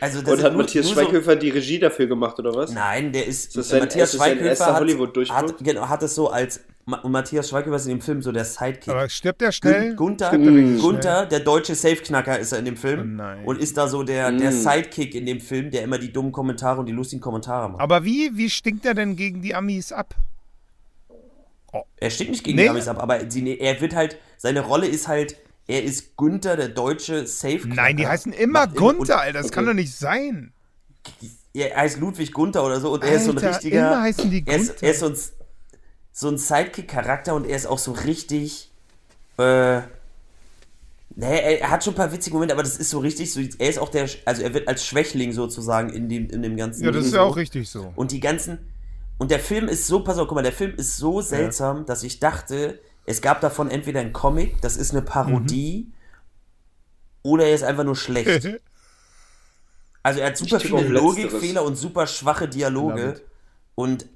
[0.00, 2.72] Also, das und hat nur- Matthias nur so- Schweighöfer die Regie dafür gemacht, oder was?
[2.72, 3.56] Nein, der ist.
[3.56, 6.60] das der sein- Matthias ist Schweighöfer hat, hat, genau, hat es so als.
[7.02, 8.88] Und Matthias Schweighöfer ist in dem Film so der Sidekick.
[8.90, 9.96] Aber stirbt der schnell?
[9.96, 13.00] Gun- Gunther, Stirbt er Gunther, der deutsche Safeknacker ist er in dem Film.
[13.00, 13.44] Oh nein.
[13.44, 14.54] und ist da so der, der Mm.
[14.54, 17.80] Sidekick in dem Film, der immer die dummen Kommentare und die lustigen Kommentare macht.
[17.80, 20.14] Aber wie, wie stinkt er denn gegen die Amis ab?
[21.98, 22.64] Er steht nicht gegen Nee.
[22.64, 24.16] die Amis ab, aber sie, er wird halt.
[24.38, 25.36] Seine Rolle ist halt.
[25.68, 27.82] Er ist Gunther, der deutsche Safeknacker.
[27.82, 29.38] Nein, die heißen immer Gunther, Alter.
[29.38, 29.54] Das okay.
[29.54, 30.52] kann doch nicht sein.
[31.52, 33.88] Er heißt Ludwig Gunther oder so und er ist so ein Alter, richtiger.
[33.88, 34.82] immer heißen die er ist, Gunther.
[34.86, 35.16] er ist so ein,
[36.12, 38.70] so ein Sidekick-Charakter und er ist auch so richtig.
[39.38, 39.78] Äh,
[41.16, 43.40] nee, er hat schon ein paar witzige Momente, aber das ist so richtig so.
[43.58, 44.08] Er ist auch der.
[44.24, 46.84] Also er wird als Schwächling sozusagen in dem, in dem ganzen.
[46.84, 47.16] Ja, das ist so.
[47.16, 47.92] ja auch richtig so.
[47.96, 48.58] Und die ganzen.
[49.18, 52.02] Und der Film ist so, pass auf, guck mal, der Film ist so seltsam, dass
[52.02, 55.92] ich dachte, es gab davon entweder ein Comic, das ist eine Parodie,
[57.22, 58.48] oder er ist einfach nur schlecht.
[60.02, 60.82] Also er hat super viele.
[60.82, 63.24] Logikfehler und super schwache Dialoge it.
[63.74, 64.06] und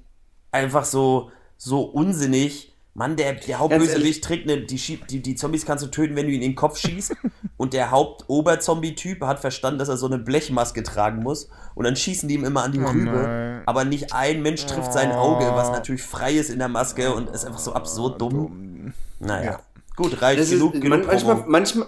[0.49, 2.70] einfach so, so unsinnig.
[2.93, 3.59] Mann, der, der.
[3.59, 4.75] Hauptbösewicht trägt eine, die,
[5.09, 7.15] die, die Zombies kannst du töten, wenn du ihn in den Kopf schießt.
[7.57, 11.49] und der Haupt-Oberzombie-Typ hat verstanden, dass er so eine Blechmaske tragen muss.
[11.73, 13.11] Und dann schießen die ihm immer an die Oh Rübe.
[13.11, 13.61] nein.
[13.65, 17.29] Aber nicht ein Mensch trifft sein Auge, was natürlich frei ist in der Maske und
[17.29, 18.93] ist einfach so absurd dumm.
[19.19, 19.51] Naja.
[19.51, 19.59] Ja.
[19.95, 21.87] Gut, reicht Das genug, ist, genug man, manchmal, manchmal,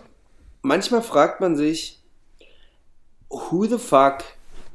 [0.61, 2.01] manchmal fragt man sich,
[3.29, 4.23] who the fuck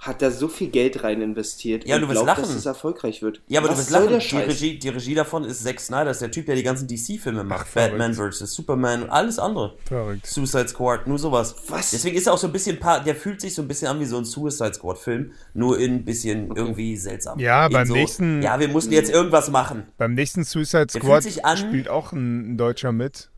[0.00, 2.42] hat da so viel Geld rein investiert Ja, und du wirst glaubt, lachen.
[2.42, 3.40] dass es erfolgreich wird?
[3.48, 4.18] Ja, aber Was du wirst lachen.
[4.20, 4.37] Die?
[4.37, 7.42] Regie, die Regie davon ist Zack Snyder, das ist der Typ, der die ganzen DC-Filme
[7.42, 7.66] macht.
[7.68, 7.98] verrückt.
[7.98, 8.52] Batman vs.
[8.52, 9.74] Superman und alles andere.
[9.87, 10.26] Verrückt.
[10.26, 11.56] Suicide Squad, nur sowas.
[11.68, 11.90] Was?
[11.90, 13.98] Deswegen ist er auch so ein bisschen, paar, der fühlt sich so ein bisschen an
[13.98, 17.38] wie so ein Suicide Squad-Film, nur in ein bisschen irgendwie seltsam.
[17.40, 19.84] Ja, In beim so, nächsten- Ja, wir mussten jetzt irgendwas machen.
[19.98, 21.24] Beim nächsten Suicide Squad
[21.58, 23.30] spielt auch ein, ein Deutscher mit.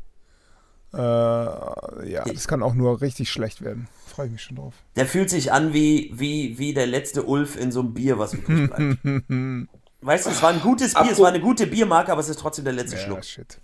[0.93, 3.89] Äh, ja, das kann auch nur richtig schlecht werden.
[4.11, 4.75] Freue ich mich schon drauf.
[4.97, 8.35] Der fühlt sich an wie, wie, wie der letzte Ulf in so einem Bier, was
[8.35, 8.99] übrig bleibt.
[10.03, 12.29] weißt du, es war ein gutes Bier, es Apro- war eine gute Biermarke, aber es
[12.29, 13.25] ist trotzdem der letzte Ja, Schluck.
[13.25, 13.61] shit.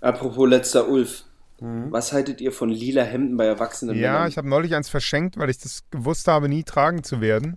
[0.00, 1.24] Apropos letzter Ulf.
[1.60, 1.90] Mhm.
[1.92, 4.28] Was haltet ihr von lila Hemden bei erwachsenen Ja, Männern?
[4.28, 7.56] ich habe neulich eins verschenkt, weil ich das gewusst habe, nie tragen zu werden.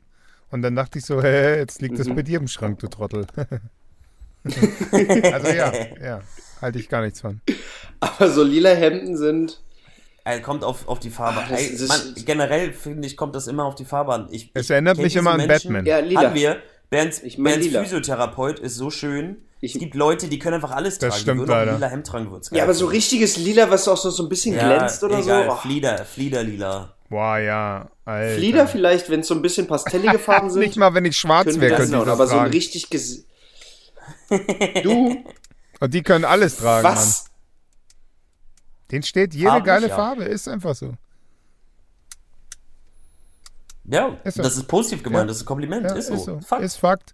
[0.52, 1.98] Und dann dachte ich so, hä, jetzt liegt Mhm.
[1.98, 3.26] das bei dir im Schrank, du Trottel.
[4.46, 5.72] also ja,
[6.04, 6.22] ja,
[6.62, 7.42] halte ich gar nichts von.
[8.00, 9.62] Aber so lila Hemden sind.
[10.28, 11.40] Er kommt auf, auf die Farbe.
[11.40, 14.28] Ah, das- Ey, das- man, generell finde ich, kommt das immer auf die Farbe an.
[14.32, 15.72] Ich, Es erinnert mich immer an Menschen.
[15.72, 15.86] Batman.
[15.86, 16.22] Ja, lila.
[16.24, 16.58] Haben wir.
[16.90, 17.84] Bernds, Ich mein Bernds lila.
[17.84, 19.38] Physiotherapeut ist so schön.
[19.62, 21.22] Ich- es gibt Leute, die können einfach alles Das tragen.
[21.22, 23.98] stimmt die würden auch lila Hemd tragen, würden's Ja, aber so richtiges Lila, was auch
[23.98, 25.46] so, so ein bisschen glänzt oder egal.
[25.46, 25.52] so.
[25.52, 26.92] Oh, Flieder, Fliederlila.
[27.10, 28.36] Boah, ja, Alter.
[28.36, 30.60] Flieder vielleicht, wenn es so ein bisschen pastellige Farben sind.
[30.62, 32.52] Nicht mal, wenn ich schwarz können wäre, könnte ich das aber so ein tragen.
[32.52, 33.26] richtig ges
[34.84, 35.24] Du,
[35.80, 36.98] Und die können alles tragen, Mann.
[38.92, 39.96] Den steht jede Farblich, geile ja.
[39.96, 40.94] Farbe, ist einfach so.
[43.86, 44.44] Ja, Ist so.
[44.44, 45.28] das ist positiv gemeint, Ja.
[45.28, 45.86] das ist ein Kompliment.
[45.86, 46.40] Ja, ist so.
[46.40, 46.64] Fakt.
[46.64, 47.14] Ist Fakt.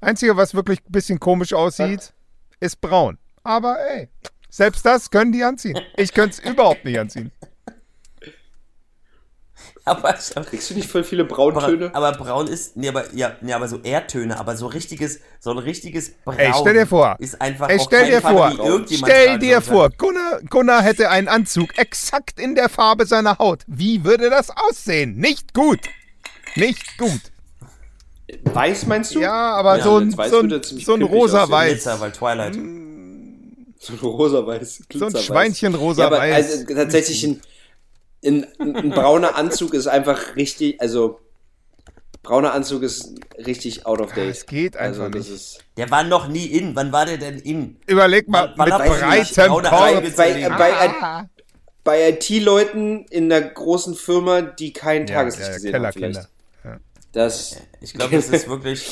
[0.00, 2.12] Einzige, was wirklich ein bisschen komisch aussieht,
[2.60, 3.18] ist braun.
[3.42, 4.08] Aber ey,
[4.48, 5.78] selbst das können die anziehen.
[5.96, 7.32] Ich könnte es überhaupt nicht anziehen.
[9.86, 11.90] aber, Kriegst du nicht voll viele Brauntöne?
[11.94, 15.58] aber braun ist, nee, aber, ja, nee, aber so Erdtöne, aber so richtiges, so ein
[15.58, 17.16] richtiges Braun Ey, stell dir vor.
[17.18, 18.84] ist einfach Ey, auch stell dir Farbe, vor.
[18.90, 23.64] Stell dir vor, Gunnar, Gunnar hätte einen Anzug exakt in der Farbe seiner Haut.
[23.66, 25.16] Wie würde das aussehen?
[25.16, 25.80] Nicht gut.
[26.56, 27.20] Nicht gut.
[28.44, 29.20] Weiß meinst du?
[29.20, 30.56] Ja, aber Ja, so ein, weiß so ein, so
[30.94, 31.02] ein aussehen.
[31.02, 31.72] rosa-weiß.
[31.72, 32.54] Glitzer, weil Twilight.
[32.54, 34.82] So ein rosa-weiß.
[34.94, 35.16] So ein.
[35.16, 37.42] Schweinchen Ja, aber also, tatsächlich ein,
[38.24, 41.20] ein, ein brauner Anzug ist einfach richtig, also
[42.22, 44.30] brauner Anzug ist richtig out of date.
[44.30, 45.34] es geht einfach also, das nicht.
[45.36, 46.74] Ist, Der war noch nie in.
[46.74, 47.76] Wann war der denn in?
[47.86, 49.70] Überleg mal, wann mit breitem Korb.
[49.70, 51.28] Haare bei, bei, Ah.
[51.84, 56.28] bei IT-Leuten in einer großen Firma, die kein Ja, Tageslicht ja, gesehen haben, Kellerkinder.
[56.62, 56.80] vielleicht.
[57.12, 58.90] Das Ich glaube, das ist wirklich,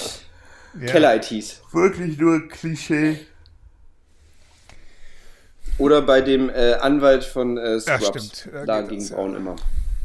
[0.78, 0.86] Ja.
[0.86, 1.60] Keller-ITs.
[1.72, 3.18] wirklich nur Klischee.
[5.78, 8.06] Oder bei dem äh, Anwalt von äh, Scrubs.
[8.42, 8.48] stimmt.
[8.66, 9.14] Da ging ja.
[9.14, 9.56] Braun immer.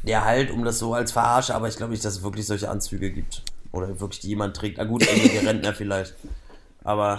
[0.03, 2.69] Ja, halt, um das so als Verarsche, aber ich glaube nicht, dass es wirklich solche
[2.69, 3.43] Anzüge gibt.
[3.73, 4.77] Oder wirklich die jemand trägt.
[4.77, 6.15] Na gut, irgendwelche Rentner vielleicht.
[6.83, 7.17] Aber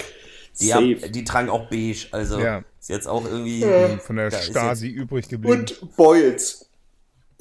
[0.60, 2.06] die, haben, die tragen auch beige.
[2.12, 2.64] Also Ja.
[2.80, 3.62] ist jetzt auch irgendwie.
[4.02, 5.60] Von der Da ist Stasi übrig geblieben.
[5.60, 6.64] Und Boils.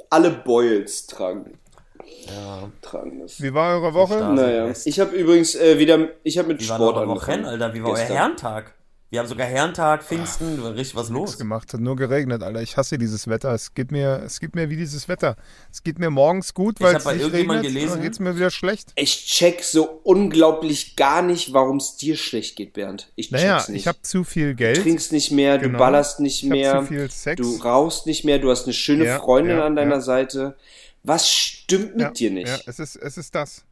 [0.10, 1.58] Alle Boils tragen,
[2.28, 3.42] Ja, tragen das.
[3.42, 4.34] Wie war eure Woche?
[4.34, 7.46] Naja, ich habe übrigens äh, wieder, ich habe mit wie war Sport eure Woche, angefangen.
[7.46, 7.74] Alter?
[7.74, 8.16] Wie war euer Gestern.
[8.18, 8.74] Herrentag?
[9.10, 11.38] Wir haben sogar Herrentag, Pfingsten, war richtig was los.
[11.38, 12.62] gemacht, hat nur geregnet, Alter.
[12.62, 13.54] Ich hasse dieses Wetter.
[13.54, 15.38] Es geht mir, es geht mir wie dieses Wetter.
[15.72, 18.52] Es geht mir morgens gut, weil es nicht irgendjemand regnet, gelesen- dann geht's mir wieder
[18.52, 18.92] schlecht.
[18.96, 23.10] Ich check so unglaublich gar nicht, warum es dir schlecht geht, Bernd.
[23.16, 23.80] Ich check's Naja, nicht.
[23.80, 24.82] ich habe zu viel du Geld.
[24.82, 25.72] trinkst nicht mehr, Genau.
[25.74, 27.42] du ballerst nicht Ich hab mehr, zu viel Sex.
[27.42, 30.02] du rauchst nicht mehr, du hast eine schöne Ja, Freundin ja, an deiner ja.
[30.02, 30.58] Seite.
[31.04, 32.48] Was stimmt mit ja, dir nicht?
[32.50, 33.64] Ja, es ist, es ist das.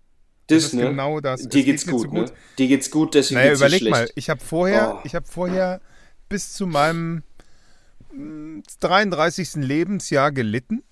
[0.47, 0.89] Das, ist ne?
[0.89, 1.41] genau das.
[1.41, 2.19] Es Dir geht geht's mir gut, zu ne?
[2.21, 2.33] gut.
[2.57, 3.91] Dir geht's gut, deswegen Naja, geht's überleg schlecht.
[3.95, 4.09] mal.
[4.15, 4.99] Ich habe vorher, Oh.
[5.03, 5.81] ich habe vorher
[6.29, 7.23] bis zu meinem
[8.13, 9.55] mm, 33.
[9.55, 10.83] Lebensjahr gelitten.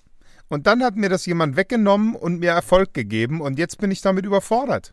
[0.48, 3.40] Und dann hat mir das jemand weggenommen und mir Erfolg gegeben.
[3.40, 4.92] Und jetzt bin ich damit überfordert.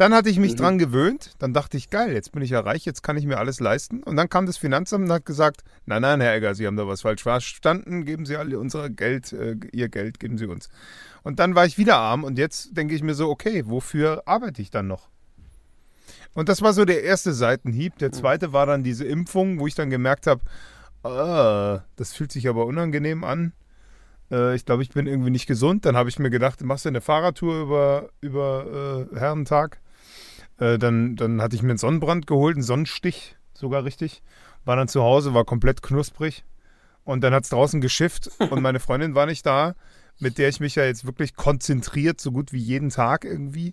[0.00, 0.56] Dann hatte ich mich Mhm.
[0.56, 1.34] dran gewöhnt.
[1.40, 4.02] Dann dachte ich, geil, jetzt bin ich ja reich, jetzt kann ich mir alles leisten.
[4.02, 6.88] Und dann kam das Finanzamt und hat gesagt, nein, nein, Herr Egger, Sie haben da
[6.88, 8.06] was falsch verstanden.
[8.06, 10.70] Geben Sie alle unser Geld, äh, Ihr Geld, geben Sie uns.
[11.22, 12.24] Und dann war ich wieder arm.
[12.24, 15.10] Und jetzt denke ich mir so, okay, wofür arbeite ich dann noch?
[16.32, 17.98] Und das war so der erste Seitenhieb.
[17.98, 20.40] Der zweite war dann diese Impfung, wo ich dann gemerkt habe,
[21.02, 23.52] ah, das fühlt sich aber unangenehm an.
[24.30, 25.84] Äh, ich glaube, ich bin irgendwie nicht gesund.
[25.84, 29.78] Dann habe ich mir gedacht, machst du eine Fahrradtour über, über äh, Herrentag.
[30.60, 34.22] Äh, dann, dann hatte ich mir einen Sonnenbrand geholt, einen Sonnenstich sogar richtig.
[34.64, 36.44] War dann zu Hause, war komplett knusprig.
[37.04, 39.74] Und dann hat es draußen geschifft und meine Freundin war nicht da.
[40.20, 43.72] mit der ich mich ja jetzt wirklich konzentriert, so gut wie jeden Tag irgendwie.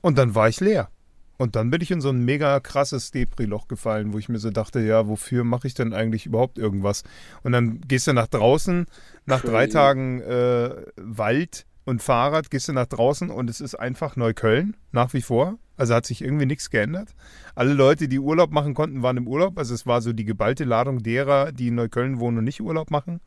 [0.00, 0.88] Und dann war ich leer.
[1.36, 4.50] Und dann bin ich in so ein mega krasses Depri-Loch gefallen, wo ich mir so
[4.50, 7.02] dachte, ja, wofür mache ich denn eigentlich überhaupt irgendwas?
[7.42, 8.86] Und dann gehst du nach draußen,
[9.26, 9.52] nach Crazy.
[9.52, 14.76] drei Tagen äh, Wald und Fahrrad, gehst du nach draußen und es ist einfach Neukölln,
[14.92, 15.58] nach wie vor.
[15.76, 17.14] Also hat sich irgendwie nichts geändert.
[17.54, 19.58] Alle Leute, die Urlaub machen konnten, waren im Urlaub.
[19.58, 22.90] Also es war so die geballte Ladung derer, die in Neukölln wohnen und nicht Urlaub
[22.90, 23.20] machen.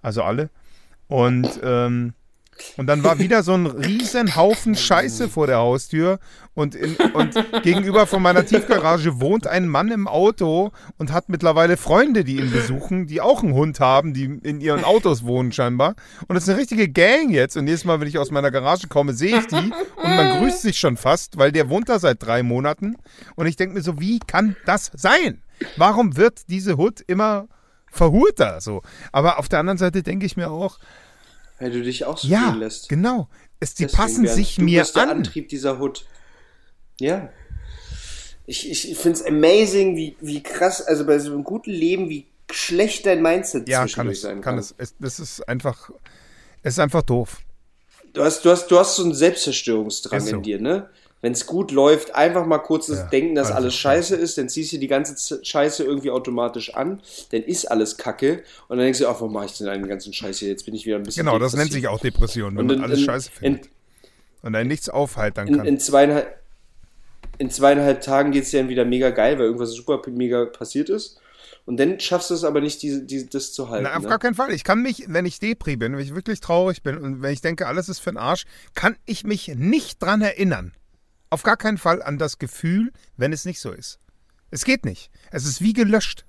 [0.00, 0.50] Also alle.
[1.08, 2.14] Und, ähm,
[2.76, 6.18] und dann war wieder so ein riesen Haufen Scheiße vor der Haustür.
[6.54, 11.76] Und, in, und gegenüber von meiner Tiefgarage wohnt ein Mann im Auto und hat mittlerweile
[11.76, 15.94] Freunde, die ihn besuchen, die auch einen Hund haben, die in ihren Autos wohnen scheinbar.
[16.26, 17.56] Und das ist eine richtige Gang jetzt.
[17.56, 19.72] Und jedes Mal, wenn ich aus meiner Garage komme, sehe ich die.
[19.96, 22.96] Und man grüßt sich schon fast, weil der wohnt da seit drei Monaten.
[23.36, 25.42] Und ich denke mir so, wie kann das sein?
[25.76, 27.46] Warum wird diese Hut immer
[27.90, 28.82] verhurter so?
[29.12, 30.78] Aber auf der anderen Seite denke ich mir auch,
[31.60, 32.88] Weil du dich auch so ja, lässt.
[32.88, 33.28] genau.
[33.60, 35.10] Es, die Deswegen, passen sich du mir bist der an.
[35.10, 36.06] Antrieb dieser Hut.
[36.98, 37.28] Ja.
[38.46, 42.26] Ich, ich finde es amazing, wie, wie krass, also bei so einem guten Leben, wie
[42.50, 44.74] schlecht dein Mindset Ja, kann es, sein kann es.
[44.78, 44.94] es.
[44.98, 45.90] Das ist einfach,
[46.62, 47.38] es ist einfach doof.
[48.12, 50.36] Du hast, du hast, du hast so einen Selbstzerstörungsdrang so.
[50.36, 50.88] in dir, ne?
[51.22, 54.48] Wenn es gut läuft, einfach mal kurz das Ja, Denken, dass alles scheiße ist, dann
[54.48, 59.00] ziehst du die ganze Scheiße irgendwie automatisch an, dann ist alles Kacke und dann denkst
[59.00, 60.48] du, ach, warum mache ich denn einen ganzen Scheiß hier?
[60.48, 62.76] Jetzt bin ich wieder ein bisschen Genau, das nennt sich auch Depression, wenn Und man
[62.78, 63.70] in- alles in- scheiße in- findet.
[64.42, 65.66] und einen nichts aufhalten in, kann.
[65.66, 66.40] in zweieinhalb
[67.38, 70.90] in zweieinhalb Tagen geht es dir dann wieder mega geil, weil irgendwas super mega passiert
[70.90, 71.20] ist.
[71.66, 73.84] Und dann schaffst du es aber nicht, diese, diese, das zu halten.
[73.84, 74.08] Na, auf ne?
[74.08, 74.52] gar keinen Fall.
[74.52, 77.40] Ich kann mich, wenn ich Depri bin, wenn ich wirklich traurig bin und wenn ich
[77.40, 80.72] denke, alles ist für den Arsch, kann ich mich nicht dran erinnern.
[81.30, 84.00] Auf gar keinen Fall an das Gefühl, wenn es nicht so ist.
[84.50, 85.10] Es geht nicht.
[85.30, 86.26] Es ist wie gelöscht.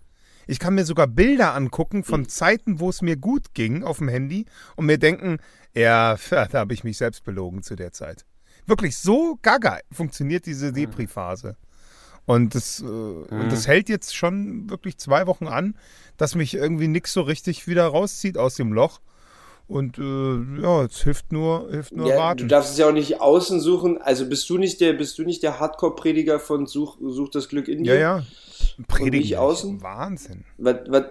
[0.47, 4.09] Ich kann mir sogar Bilder angucken von Zeiten, wo es mir gut ging auf dem
[4.09, 5.37] Handy und mir denken,
[5.73, 8.25] ja, da habe ich mich selbst belogen zu der Zeit.
[8.67, 11.57] Wirklich so gaga funktioniert diese Depri-Phase.
[12.25, 15.75] Und das, äh, und das hält jetzt schon wirklich zwei Wochen an,
[16.17, 19.01] dass mich irgendwie nichts so richtig wieder rauszieht aus dem Loch.
[19.71, 22.47] Und äh, ja, es hilft nur, hilft nur Ja, du warten.
[22.49, 24.01] darfst es ja auch nicht außen suchen.
[24.01, 27.67] Also bist du nicht der, bist du nicht der Hardcore-Prediger von Such, Such das Glück
[27.67, 27.99] in Ja, dir?
[27.99, 28.25] ja.
[28.87, 29.81] Predigen nicht außen?
[29.81, 30.43] Wahnsinn.
[30.57, 31.03] Was, was,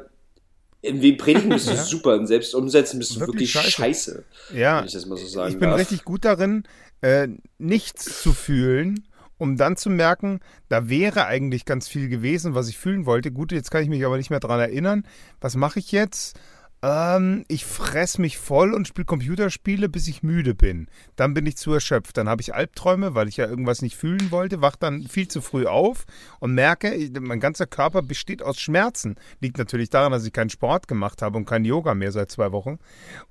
[0.82, 1.82] in wem predigen bist du Ja.
[1.82, 4.24] super und selbst umsetzen bist du Wirklich wirklich, scheiße.
[4.50, 4.56] scheiße.
[4.56, 5.78] Ja, ich das mal so sagen ich bin darf.
[5.78, 6.64] richtig gut darin,
[7.02, 9.06] äh, nichts zu fühlen,
[9.38, 13.30] um dann zu merken, da wäre eigentlich ganz viel gewesen, was ich fühlen wollte.
[13.32, 15.06] Gut, jetzt kann ich mich aber nicht mehr dran erinnern.
[15.40, 16.38] Was mache ich jetzt?
[16.82, 20.88] Ähm, ich fress mich voll und spiele Computerspiele, bis ich müde bin.
[21.16, 22.16] Dann bin ich zu erschöpft.
[22.16, 25.42] Dann habe ich Albträume, weil ich ja irgendwas nicht fühlen wollte, wach dann viel zu
[25.42, 26.04] früh auf
[26.38, 29.16] und merke, mein ganzer Körper besteht aus Schmerzen.
[29.40, 32.52] Liegt natürlich daran, dass ich keinen Sport gemacht habe und kein Yoga mehr seit zwei
[32.52, 32.78] Wochen.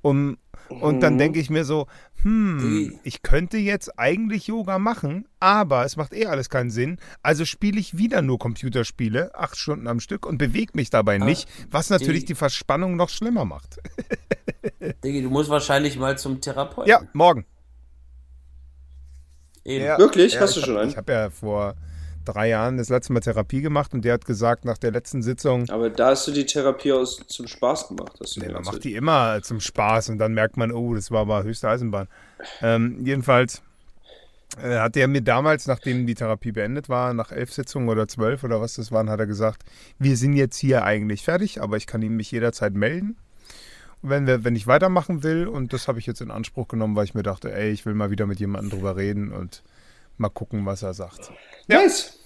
[0.02, 0.38] Und,
[0.70, 1.88] und dann denke ich mir so,
[2.22, 6.98] hm, ich könnte jetzt eigentlich Yoga machen, aber es macht eh alles keinen Sinn.
[7.24, 11.48] Also spiele ich wieder nur Computerspiele, acht Stunden am Stück und bewege mich dabei nicht,
[11.72, 13.80] was natürlich die Verspannung noch schlimmer macht.
[15.04, 16.90] Diggi, du musst wahrscheinlich mal zum Therapeuten.
[16.90, 17.46] Ja, morgen.
[19.64, 19.86] Eben.
[19.86, 20.34] Ja, Wirklich?
[20.34, 20.92] Ja, Hast du ich schon hab, einen?
[20.92, 21.76] Ich habe ja vor
[22.34, 25.70] drei Jahren das letzte Mal Therapie gemacht und der hat gesagt, nach der letzten Sitzung,
[25.70, 28.13] Aber da hast du die Therapie aus zum Spaß gemacht.
[28.20, 31.12] Hast du Nee, man macht die immer zum Spaß und dann merkt man, oh, das
[31.12, 32.08] war aber höchste Eisenbahn.
[32.62, 33.62] Ähm, jedenfalls
[34.62, 38.44] äh, hat er mir damals, nachdem die Therapie beendet war, nach elf Sitzungen oder zwölf
[38.44, 39.63] oder was das waren, hat er gesagt,
[40.00, 43.18] wir sind jetzt hier eigentlich fertig, aber ich kann ihm mich jederzeit melden.
[44.02, 47.04] Wenn, wir, wenn ich weitermachen will, und das habe ich jetzt in Anspruch genommen, weil
[47.04, 49.62] ich mir dachte, ey, ich will mal wieder mit jemandem drüber reden und
[50.18, 51.32] mal gucken, was er sagt.
[51.68, 52.19] Nice.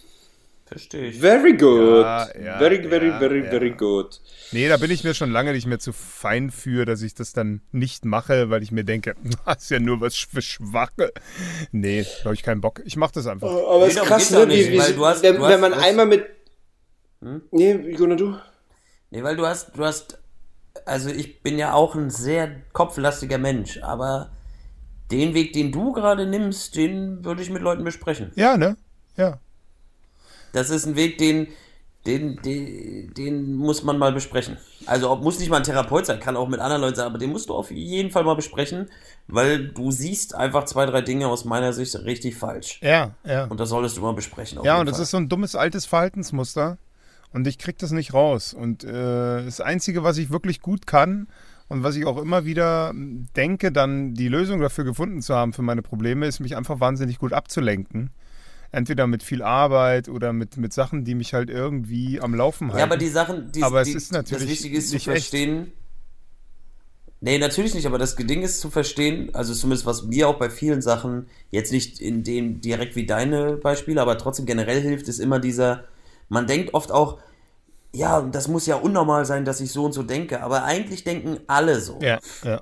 [0.74, 1.20] Verstehe ich.
[1.20, 2.02] Very good.
[2.04, 3.50] Ja, ja, very, very, ja, very, ja.
[3.50, 4.20] very good.
[4.52, 7.34] Nee, da bin ich mir schon lange nicht mehr zu fein für, dass ich das
[7.34, 11.12] dann nicht mache, weil ich mir denke, das ist ja nur was für Schwache.
[11.72, 12.82] Nee, da habe ich keinen Bock.
[12.86, 13.48] Ich mache das einfach.
[13.50, 14.46] Aber es Nee, ist krass, ne?
[14.48, 16.26] Nicht, wie, weil du hast- wenn, du wenn hast- man du hast- einmal mit.
[17.52, 18.38] Nee, Jona, du?
[19.12, 20.20] Nee, weil du hast, du hast,
[20.86, 24.32] also ich bin ja auch ein sehr kopflastiger Mensch, aber
[25.12, 28.32] den Weg, den du gerade nimmst, den würde ich mit Leuten besprechen.
[28.36, 28.76] Ja, ne?
[29.16, 29.40] Ja.
[30.54, 31.48] Das ist ein Weg, den,
[32.06, 34.58] den, den, den muss man mal besprechen.
[34.86, 37.18] Also ob, muss nicht mal ein Therapeut sein, kann auch mit anderen Leuten sein, aber
[37.18, 38.90] den musst du auf jeden Fall mal besprechen,
[39.28, 42.80] weil du siehst einfach zwei, drei Dinge aus meiner Sicht richtig falsch.
[42.82, 43.46] Ja, ja.
[43.46, 44.60] Und das solltest du mal besprechen.
[44.64, 45.04] Ja, und das Fall.
[45.04, 46.78] ist so ein dummes altes Verhaltensmuster
[47.32, 48.54] und ich krieg das nicht raus.
[48.54, 51.28] Und äh, das Einzige, was ich wirklich gut kann
[51.68, 55.54] und was ich auch immer wieder mm, denke, dann die Lösung dafür gefunden zu haben
[55.54, 58.12] für meine Probleme, ist mich einfach wahnsinnig gut abzulenken.
[58.74, 62.80] Entweder mit viel Arbeit oder mit, mit Sachen, die mich halt irgendwie am Laufen halten.
[62.80, 65.08] Ja, aber die Sachen, die, Aber es die, ist natürlich das Wichtige ist zu nicht
[65.08, 65.30] echt.
[65.30, 65.72] verstehen,
[67.26, 70.50] Nee, natürlich nicht, aber das Ding ist zu verstehen, also zumindest was mir auch bei
[70.50, 75.20] vielen Sachen, jetzt nicht in dem direkt wie deine Beispiele, aber trotzdem generell hilft, ist
[75.20, 75.86] immer dieser,
[76.28, 77.20] man denkt oft auch,
[77.94, 81.40] ja, das muss ja unnormal sein, dass ich so und so denke, aber eigentlich denken
[81.48, 81.98] alle so.
[82.02, 82.62] Ja, ja.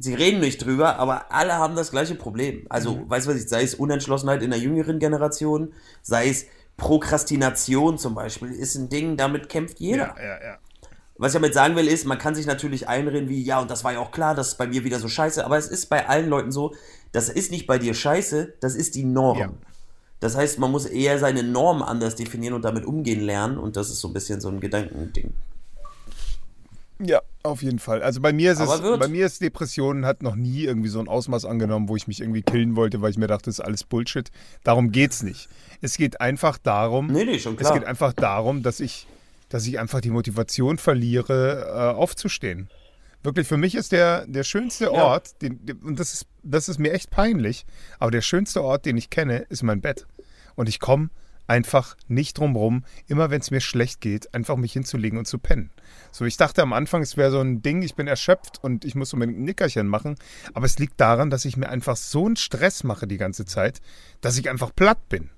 [0.00, 2.66] Sie reden nicht drüber, aber alle haben das gleiche Problem.
[2.68, 3.10] Also, mhm.
[3.10, 8.14] weißt du was ich, sei es Unentschlossenheit in der jüngeren Generation, sei es Prokrastination zum
[8.14, 10.14] Beispiel, ist ein Ding, damit kämpft jeder.
[10.16, 10.58] Ja, ja, ja.
[11.18, 13.82] Was ich damit sagen will, ist, man kann sich natürlich einreden wie, ja, und das
[13.82, 16.08] war ja auch klar, das ist bei mir wieder so scheiße, aber es ist bei
[16.08, 16.74] allen Leuten so,
[17.10, 19.38] das ist nicht bei dir scheiße, das ist die Norm.
[19.38, 19.50] Ja.
[20.20, 23.90] Das heißt, man muss eher seine Norm anders definieren und damit umgehen lernen und das
[23.90, 25.32] ist so ein bisschen so ein Gedankending.
[27.00, 28.02] Ja, auf jeden Fall.
[28.02, 31.08] Also bei mir ist es, bei mir ist Depressionen hat noch nie irgendwie so ein
[31.08, 33.84] Ausmaß angenommen, wo ich mich irgendwie killen wollte, weil ich mir dachte, das ist alles
[33.84, 34.30] Bullshit.
[34.64, 35.48] Darum geht's nicht.
[35.80, 37.72] Es geht einfach darum, nee, nee, schon klar.
[37.72, 39.06] es geht einfach darum, dass ich,
[39.48, 42.68] dass ich einfach die Motivation verliere, äh, aufzustehen.
[43.22, 45.48] Wirklich, für mich ist der, der schönste Ort, ja.
[45.48, 47.66] den, und das ist, das ist mir echt peinlich,
[47.98, 50.06] aber der schönste Ort, den ich kenne, ist mein Bett.
[50.54, 51.10] Und ich komme
[51.48, 55.70] einfach nicht drumrum, immer wenn es mir schlecht geht, einfach mich hinzulegen und zu pennen.
[56.12, 58.94] So, ich dachte am Anfang, es wäre so ein Ding, ich bin erschöpft und ich
[58.94, 60.16] muss unbedingt ein Nickerchen machen.
[60.54, 63.80] Aber es liegt daran, dass ich mir einfach so einen Stress mache die ganze Zeit,
[64.20, 65.30] dass ich einfach platt bin.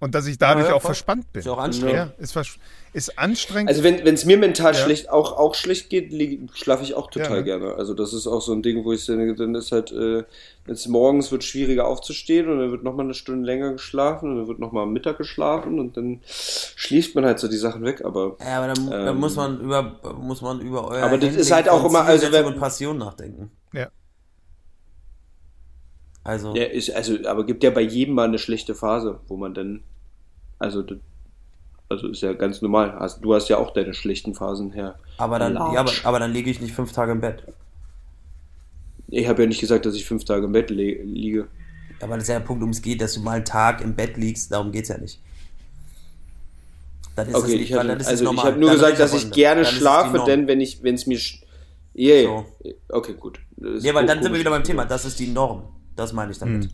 [0.00, 1.40] Und dass ich dadurch ja, ja, auch verspannt bin.
[1.40, 1.94] Ist auch anstrengend.
[1.94, 2.34] Ja, ist,
[2.94, 3.68] ist anstrengend.
[3.68, 6.10] Also wenn es mir mental schlecht auch, auch schlecht geht,
[6.54, 7.74] schlafe ich auch total gerne.
[7.74, 10.24] Also das ist auch so ein Ding, wo ich denke, dann ist halt, äh,
[10.66, 14.48] jetzt morgens wird schwieriger aufzustehen und dann wird nochmal eine Stunde länger geschlafen und dann
[14.48, 18.38] wird nochmal am Mittag geschlafen und dann schließt man halt so die Sachen weg, aber.
[18.40, 21.52] Ja, aber dann, ähm, dann muss man über muss man über euer Aber das ist
[21.52, 23.50] halt auch immer also wenn, und Passion nachdenken.
[23.74, 23.88] Ja.
[26.24, 26.54] Also.
[26.54, 29.84] Ja, ist, also, aber gibt ja bei jedem mal eine schlechte Phase, wo man dann
[30.60, 30.84] also,
[31.88, 32.92] also ist ja ganz normal.
[32.92, 34.94] Also, du hast ja auch deine schlechten Phasen her.
[35.16, 37.42] Aber dann, ja, aber, aber dann liege ich nicht fünf Tage im Bett.
[39.08, 41.48] Ich habe ja nicht gesagt, dass ich fünf Tage im Bett liege.
[42.00, 43.94] Aber das ist ja der Punkt, um es geht, dass du mal einen Tag im
[43.94, 45.18] Bett liegst, darum geht es ja nicht.
[47.16, 49.64] Dann ist okay, nicht, ich hatte, also ich habe nur dann gesagt, dass ich gerne
[49.64, 51.18] schlafe, denn wenn ich, wenn es mir,
[51.96, 52.46] yeah, so.
[52.88, 53.40] okay, gut.
[53.58, 54.84] Ja, weil dann sind wir wieder beim Thema.
[54.86, 55.64] Das ist die Norm.
[55.96, 56.64] Das meine ich damit.
[56.64, 56.70] Hm.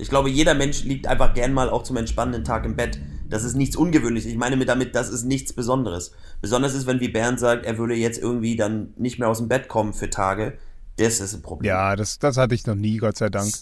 [0.00, 2.98] Ich glaube, jeder Mensch liegt einfach gern mal auch zum entspannenden Tag im Bett.
[3.28, 4.30] Das ist nichts Ungewöhnliches.
[4.30, 6.12] Ich meine mit damit, das ist nichts Besonderes.
[6.40, 9.48] Besonders ist, wenn wie Bernd sagt, er würde jetzt irgendwie dann nicht mehr aus dem
[9.48, 10.58] Bett kommen für Tage.
[10.96, 11.68] Das ist ein Problem.
[11.68, 13.52] Ja, das, das hatte ich noch nie, Gott sei Dank.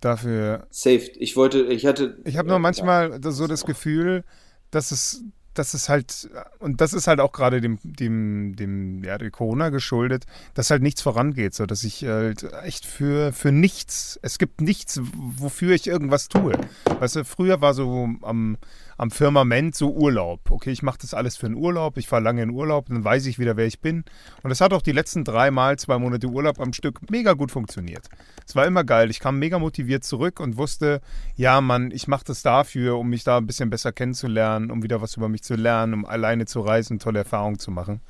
[0.00, 0.66] Dafür.
[0.70, 1.10] Safe.
[1.16, 2.18] Ich wollte, ich hatte.
[2.24, 4.24] Ich habe nur manchmal so das Gefühl,
[4.70, 5.22] dass es,
[5.58, 9.70] das ist halt, und das ist halt auch gerade dem, dem, dem, ja, der Corona
[9.70, 14.60] geschuldet, dass halt nichts vorangeht, so dass ich halt echt für, für nichts, es gibt
[14.60, 16.58] nichts, wofür ich irgendwas tue.
[16.98, 18.56] Weißt du, früher war so am,
[18.96, 20.50] am Firmament so Urlaub.
[20.50, 23.26] Okay, ich mache das alles für einen Urlaub, ich fahre lange in Urlaub, dann weiß
[23.26, 24.04] ich wieder, wer ich bin.
[24.42, 27.50] Und es hat auch die letzten drei Mal, zwei Monate Urlaub am Stück mega gut
[27.50, 28.08] funktioniert.
[28.46, 29.10] Es war immer geil.
[29.10, 31.00] Ich kam mega motiviert zurück und wusste,
[31.34, 35.02] ja, Mann, ich mache das dafür, um mich da ein bisschen besser kennenzulernen, um wieder
[35.02, 38.00] was über mich zu lernen, um alleine zu reisen, tolle Erfahrungen zu machen.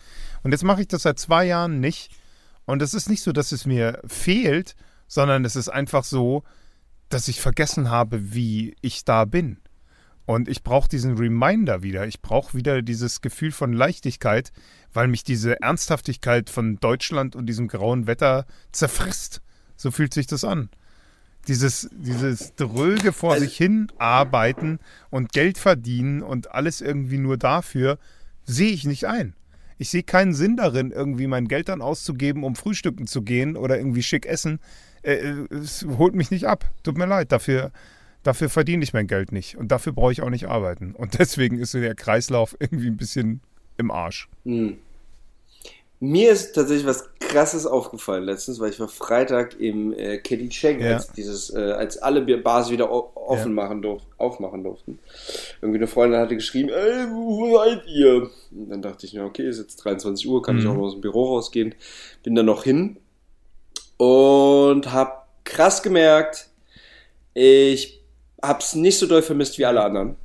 [0.43, 2.11] Und jetzt mache ich das seit zwei Jahren nicht.
[2.65, 4.75] Und es ist nicht so, dass es mir fehlt,
[5.09, 6.43] sondern es ist einfach so,
[7.09, 9.59] dass ich vergessen habe, wie ich da bin.
[10.27, 12.07] Und ich brauche diesen Reminder wieder.
[12.07, 14.53] Ich brauche wieder dieses Gefühl von Leichtigkeit,
[14.93, 19.41] weil mich diese Ernsthaftigkeit von Deutschland und diesem grauen Wetter zerfrisst.
[19.77, 20.69] So fühlt sich das an.
[21.47, 27.37] Dieses, dieses dröge vor also, sich hin arbeiten und Geld verdienen und alles irgendwie nur
[27.37, 27.99] dafür,
[28.45, 29.35] sehe ich nicht ein.
[29.79, 33.77] Ich sehe keinen Sinn darin, irgendwie mein Geld dann auszugeben, um frühstücken zu gehen oder
[33.77, 34.59] irgendwie schick essen.
[35.03, 36.65] Äh, äh es holt mich nicht ab.
[36.83, 37.31] Tut mir leid.
[37.31, 37.71] Dafür,
[38.27, 40.97] Dafür verdiene ich mein Geld nicht und dafür brauche ich auch nicht arbeiten.
[40.97, 43.41] Und deswegen ist so der Kreislauf irgendwie ein bisschen
[43.79, 44.29] im Arsch.
[44.45, 44.79] Hm.
[46.01, 50.81] Mir ist tatsächlich was Krasses aufgefallen letztens, weil ich war Freitag im äh, Kitty Cheng,
[50.81, 50.95] ja.
[50.95, 53.63] als, dieses, äh, als alle Bars wieder offen ja.
[53.63, 54.99] machen durf aufmachen durften.
[55.63, 58.29] Irgendwie eine Freundin hatte geschrieben, ey, wo seid ihr?
[58.51, 60.63] Und dann dachte ich mir, okay, ist jetzt 23 Uhr, kann mhm.
[60.63, 61.77] ich auch noch aus dem Büro rausgehen.
[62.25, 62.97] Bin dann noch hin
[63.99, 66.49] und hab krass gemerkt,
[67.35, 67.96] ich
[68.47, 70.17] hab's nicht so doll vermisst wie alle anderen.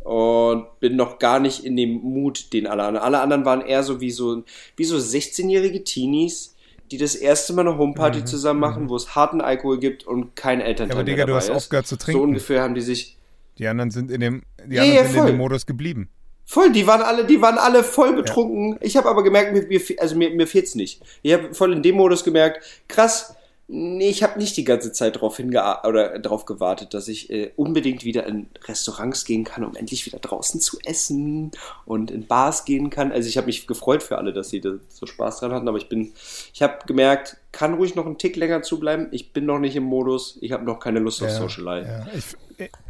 [0.00, 3.04] Und bin noch gar nicht in dem Mut, den alle anderen.
[3.04, 4.44] Alle anderen waren eher so wie so,
[4.76, 6.56] wie so 16-jährige Teenies,
[6.90, 8.26] die das erste Mal eine Homeparty mhm.
[8.26, 8.88] zusammen machen, mhm.
[8.88, 11.96] wo es harten Alkohol gibt und kein Elternteil ja, aber Digga, du hast aufgehört zu
[11.96, 12.18] trinken.
[12.18, 13.16] So ungefähr haben die sich.
[13.58, 16.08] Die anderen sind in dem, die ja, anderen ja, sind in dem Modus geblieben.
[16.46, 18.72] Voll, die waren alle, die waren alle voll betrunken.
[18.72, 18.78] Ja.
[18.80, 21.00] Ich habe aber gemerkt, mir, also mir, mir fehlt's nicht.
[21.22, 23.36] Ich habe voll in dem Modus gemerkt, krass,
[23.72, 27.52] Nee, ich habe nicht die ganze Zeit darauf hinge oder darauf gewartet, dass ich äh,
[27.54, 31.52] unbedingt wieder in Restaurants gehen kann, um endlich wieder draußen zu essen
[31.84, 33.12] und in Bars gehen kann.
[33.12, 35.78] Also ich habe mich gefreut für alle, dass sie da so Spaß dran hatten, aber
[35.78, 36.12] ich bin,
[36.52, 39.06] ich habe gemerkt, kann ruhig noch einen Tick länger zubleiben.
[39.12, 40.36] Ich bin noch nicht im Modus.
[40.40, 41.88] Ich habe noch keine Lust auf Social Life.
[41.88, 42.06] Ja.
[42.12, 42.24] Ich,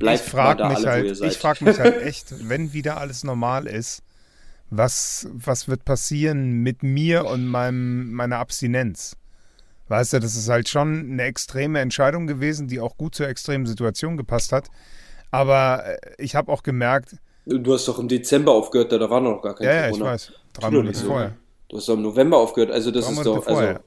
[0.00, 4.02] ich frage mich, halt, frag mich halt echt, wenn wieder alles normal ist,
[4.70, 9.16] was, was wird passieren mit mir und meinem, meiner Abstinenz?
[9.90, 13.66] Weißt du, das ist halt schon eine extreme Entscheidung gewesen, die auch gut zur extremen
[13.66, 14.68] Situation gepasst hat.
[15.32, 17.16] Aber äh, ich habe auch gemerkt.
[17.44, 20.04] Du hast doch im Dezember aufgehört, da war noch gar kein ja, Corona.
[20.04, 20.32] Ja, ich weiß.
[20.52, 21.36] Drei Monate vorher.
[21.68, 23.44] Du hast doch im November aufgehört, also das ist doch.
[23.44, 23.80] Also,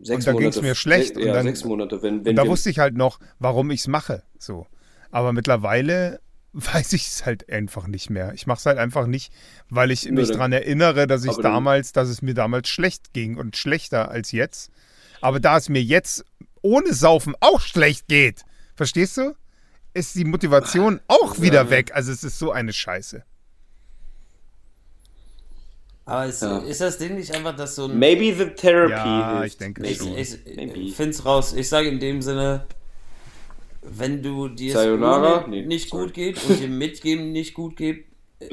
[0.00, 1.18] sechs und da ging es mir schlecht.
[1.18, 2.02] Ja, und dann, sechs Monate.
[2.02, 4.22] Wenn, wenn und da wusste ich halt noch, warum ich es mache.
[4.38, 4.66] So.
[5.10, 6.18] Aber mittlerweile
[6.54, 8.32] weiß ich es halt einfach nicht mehr.
[8.32, 9.34] Ich mache es halt einfach nicht,
[9.68, 13.58] weil ich mich daran erinnere, dass ich damals, dass es mir damals schlecht ging und
[13.58, 14.70] schlechter als jetzt.
[15.26, 16.24] Aber da es mir jetzt
[16.62, 18.44] ohne Saufen auch schlecht geht,
[18.76, 19.34] verstehst du?
[19.92, 21.90] Ist die Motivation auch wieder weg.
[21.92, 23.24] Also es ist so eine Scheiße.
[26.04, 26.58] Aber ist, ja.
[26.58, 27.98] ist das Ding nicht einfach, dass so ein.
[27.98, 28.92] Maybe the therapy.
[28.92, 31.54] Ja, ich denke ich, ich, ich finde es raus.
[31.54, 32.64] Ich sage in dem Sinne,
[33.82, 36.04] wenn du dir es nee, nicht sorry.
[36.04, 38.06] gut geht und dir mitgeben nicht gut geht,
[38.38, 38.48] äh,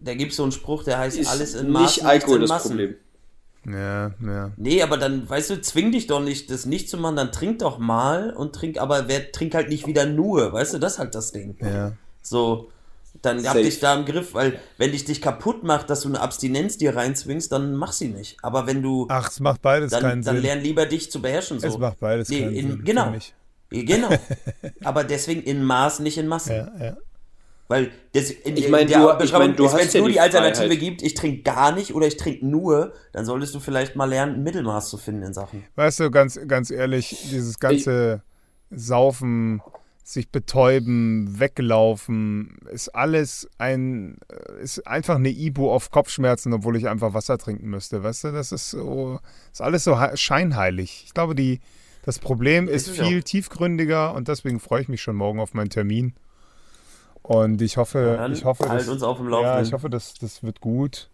[0.00, 1.84] da gibt es so einen Spruch, der heißt, ist alles in Maßen.
[1.84, 2.68] Nicht Alkohol das Massen.
[2.70, 2.94] Problem.
[3.64, 4.50] Ja, ja.
[4.56, 7.60] Nee, aber dann, weißt du, zwing dich doch nicht, das nicht zu machen, dann trink
[7.60, 10.98] doch mal und trink, aber wer trink halt nicht wieder nur, weißt du, das ist
[10.98, 11.56] halt das Ding.
[11.60, 11.92] Ja.
[12.22, 12.70] So,
[13.20, 13.48] dann Safe.
[13.50, 16.78] hab dich da im Griff, weil wenn dich dich kaputt macht, dass du eine Abstinenz
[16.78, 18.38] dir reinzwingst, dann mach sie nicht.
[18.42, 19.06] Aber wenn du.
[19.08, 20.44] Ach, es macht beides dann, keinen dann Sinn.
[20.44, 21.60] lern lieber dich zu beherrschen.
[21.60, 21.68] So.
[21.68, 22.84] Es macht beides nee, keinen in, Sinn.
[22.84, 23.14] Genau.
[23.70, 24.08] Genau.
[24.84, 26.56] aber deswegen in Maß, nicht in Massen.
[26.56, 26.96] Ja, ja.
[27.72, 28.92] Weil das in, ich mein, du,
[29.24, 30.78] ich mein, du wenn es ja nur die, die Alternative Freiheit.
[30.78, 34.34] gibt, ich trinke gar nicht oder ich trinke nur, dann solltest du vielleicht mal lernen,
[34.34, 35.64] ein Mittelmaß zu finden in Sachen.
[35.74, 38.20] Weißt du, ganz, ganz ehrlich, dieses ganze
[38.70, 39.62] ich, Saufen,
[40.04, 44.18] sich betäuben, weglaufen, ist alles ein,
[44.60, 48.02] ist einfach eine Ibu auf Kopfschmerzen, obwohl ich einfach Wasser trinken müsste.
[48.02, 49.18] Weißt du, das ist so,
[49.50, 51.04] ist alles so scheinheilig.
[51.06, 51.60] Ich glaube, die,
[52.04, 53.24] das Problem ist, ist viel auch.
[53.24, 56.12] tiefgründiger und deswegen freue ich mich schon morgen auf meinen Termin.
[57.22, 59.56] Und ich hoffe, ja, ich hoffe, halt das, uns auf dem Laufenden.
[59.56, 61.08] ja, ich hoffe, das, das wird gut.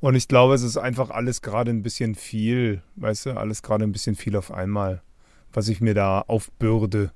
[0.00, 3.84] Und ich glaube, es ist einfach alles gerade ein bisschen viel, weißt du, alles gerade
[3.84, 5.00] ein bisschen viel auf einmal,
[5.52, 7.12] was ich mir da aufbürde.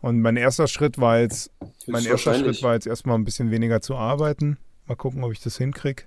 [0.00, 1.52] Und mein erster Schritt war jetzt,
[1.86, 4.58] mein erster Schritt war jetzt erstmal ein bisschen weniger zu arbeiten.
[4.88, 6.02] Mal gucken, ob ich das hinkriege.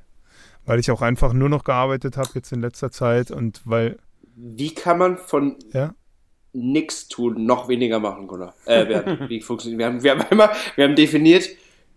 [0.65, 3.97] Weil ich auch einfach nur noch gearbeitet habe jetzt in letzter Zeit und weil.
[4.35, 5.93] Wie kann man von ja?
[6.55, 8.55] Nichts tun, noch weniger machen, Gunnar.
[8.65, 11.49] Äh, Bernd, wie funktioniert wir haben, wir haben einmal, wir haben definiert,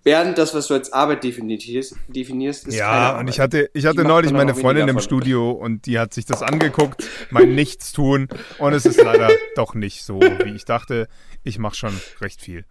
[0.04, 4.04] Bernd, das, was du als Arbeit definierst, definierst ist Ja, und ich hatte, ich hatte
[4.04, 8.28] neulich meine Freundin im Studio und die hat sich das angeguckt, mein Nichtstun,
[8.58, 11.08] und es ist leider doch nicht so, wie ich dachte.
[11.42, 12.64] Ich mache schon recht viel.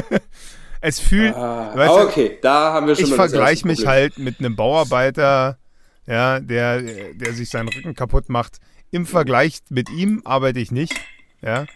[0.80, 1.34] es fühlt.
[1.34, 5.58] Ah, weißt du, okay, da haben wir schon Ich vergleiche mich halt mit einem Bauarbeiter,
[6.06, 8.58] ja, der, der sich seinen Rücken kaputt macht.
[8.94, 10.94] Im Vergleich mit ihm arbeite ich nicht,
[11.42, 11.66] ja.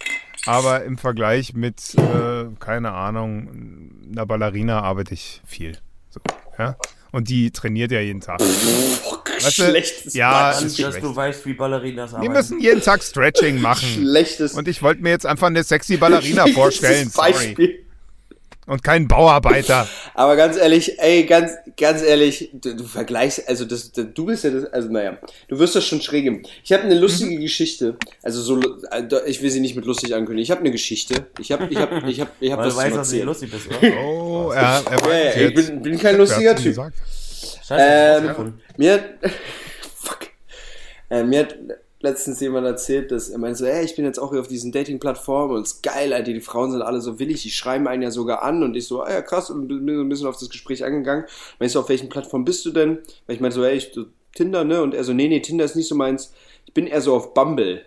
[0.46, 5.76] Aber im Vergleich mit, äh, keine Ahnung, einer Ballerina arbeite ich viel.
[6.10, 6.20] So,
[6.60, 6.76] ja?
[7.10, 8.40] Und die trainiert ja jeden Tag.
[8.40, 11.02] Oh, Weißt du, schlechtes ja, Dass ist schlecht.
[11.02, 12.32] du weißt, wie Ballerinas Die arbeiten.
[12.34, 13.88] müssen jeden Tag Stretching machen.
[13.88, 17.10] Schlechtes Und ich wollte mir jetzt einfach eine sexy Ballerina vorstellen.
[17.10, 17.32] Sorry.
[17.32, 17.84] Beispiel.
[18.68, 19.88] Und keinen Bauarbeiter.
[20.14, 24.50] Aber ganz ehrlich, ey, ganz, ganz ehrlich, du, du vergleichst, also das, du bist ja
[24.50, 25.16] das, also naja,
[25.48, 26.42] du wirst das schon schräg geben.
[26.62, 27.40] Ich habe eine lustige Mhm.
[27.40, 28.60] Geschichte, also so,
[28.90, 30.42] äh, ich will sie nicht mit lustig ankündigen.
[30.42, 31.26] Ich habe eine Geschichte.
[31.38, 33.50] Ich habe, ich habe, ich habe, ich habe was du weißt, zu dass du lustig
[33.50, 34.00] bist, oder?
[34.04, 35.66] Oh, er, er Ja, weiß ja, ich jetzt.
[35.68, 36.64] bin, bin kein lustiger Typ.
[36.66, 36.96] gesagt?
[37.66, 38.54] Scheiße, Ähm.
[38.76, 39.04] Mir hat,
[39.96, 40.18] fuck,
[41.10, 41.56] äh, mir hat
[42.00, 44.70] letztens jemand erzählt, dass er meinte so, ey, ich bin jetzt auch hier auf diesen
[44.72, 48.02] Dating-Plattformen und es ist geil, Alter, die Frauen sind alle so willig, die schreiben einen
[48.02, 50.36] ja sogar an und ich so, ah ja, krass, und bin so ein bisschen auf
[50.38, 51.24] das Gespräch angegangen.
[51.58, 52.98] Meinst du, auf welchen Plattform bist du denn?
[53.26, 54.82] Weil ich meinte so, ey, ich, so, Tinder, ne?
[54.82, 56.32] Und er so, nee, nee, Tinder ist nicht so meins,
[56.66, 57.82] ich bin eher so auf Bumble.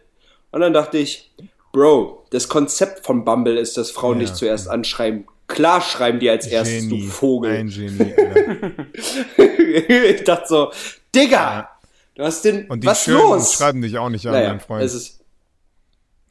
[0.52, 1.32] Und dann dachte ich,
[1.72, 4.26] Bro, das Konzept von Bumble ist, dass Frauen Ja.
[4.26, 5.26] dich zuerst anschreiben.
[5.48, 7.06] Klar schreiben die als erstes, Genie.
[7.06, 7.52] du Vogel.
[7.56, 8.14] Ein Genie,
[9.38, 10.72] ich dachte so,
[11.16, 11.70] Digga,
[12.16, 13.54] du hast den, Und die was Schönen los?
[13.54, 14.84] schreiben dich auch nicht an, naja, mein Freund.
[14.84, 15.24] es ist,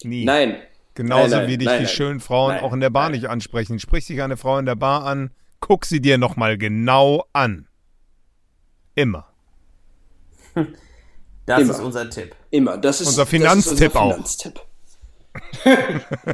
[0.03, 0.25] Nie.
[0.25, 0.57] nein,
[0.95, 1.95] Genauso nein, nein, wie dich nein, die nein.
[1.95, 3.13] schönen Frauen Nein, auch in der Bar nein.
[3.13, 3.79] nicht ansprechen.
[3.79, 7.69] Sprich dich eine Frau in der Bar an, guck sie dir nochmal genau an.
[8.95, 9.27] Immer.
[11.47, 11.73] Das immer.
[11.73, 12.37] ist unser Tipp.
[12.51, 12.77] immer.
[12.79, 14.13] Das ist Unser das ist Finanztipp unser auch.
[14.13, 14.61] Finanztipp.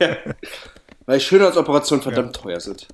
[0.01, 0.16] ja.
[1.07, 2.86] Weil Schönheitsoperationen verdammt teuer sind.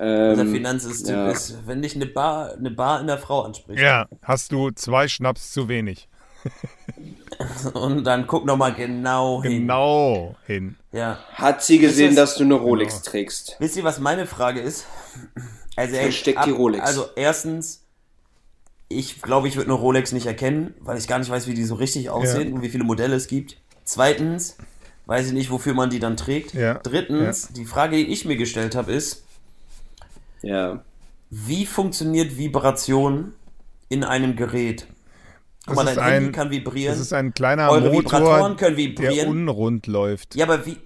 [0.00, 1.30] Unser Ähm, Finanztipp ja.
[1.30, 3.80] ist, wenn dich eine Bar, eine Bar in der Frau anspricht.
[3.80, 6.08] Ja, hast du zwei Schnaps zu wenig.
[7.74, 9.62] Und dann guck noch mal genau hin.
[9.62, 10.76] Genau hin.
[10.92, 11.18] Ja.
[11.32, 13.56] Hat sie gesehen, das- dass du eine Rolex trägst?
[13.58, 14.86] Wisst ihr, was meine Frage ist?
[15.76, 16.84] Also, ey, Versteckt die Rolex.
[16.84, 17.82] Also, erstens,
[18.88, 21.64] ich glaube, ich würde eine Rolex nicht erkennen, weil ich gar nicht weiß, wie die
[21.64, 23.56] so richtig aussehen und wie viele Modelle es gibt.
[23.84, 24.56] Zweitens,
[25.06, 26.54] weiß ich nicht, wofür man die dann trägt.
[26.54, 29.24] Ja, Drittens, die Frage, die ich mir gestellt habe, ist,
[30.42, 30.82] Ja.
[31.30, 33.32] wie funktioniert Vibration
[33.88, 34.86] in einem Gerät?
[35.66, 36.92] Guck mal, dein Handy ein- kann vibrieren.
[36.92, 39.28] Das ist ein kleiner Eure Vibratoren Motor, können der vibrieren.
[39.28, 40.34] unrund läuft.
[40.34, 40.78] ja, aber wie.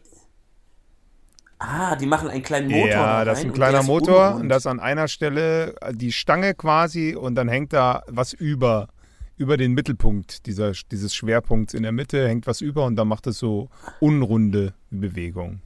[1.58, 2.88] Ah, die machen einen kleinen Motor.
[2.88, 4.42] Ja, da das ist ein und kleiner der ist Motor unrund.
[4.42, 8.88] und das an einer Stelle die Stange quasi und dann hängt da was über,
[9.36, 13.28] über den Mittelpunkt dieser, dieses Schwerpunkts in der Mitte hängt was über und dann macht
[13.28, 13.68] es so
[14.00, 15.60] unrunde Bewegung.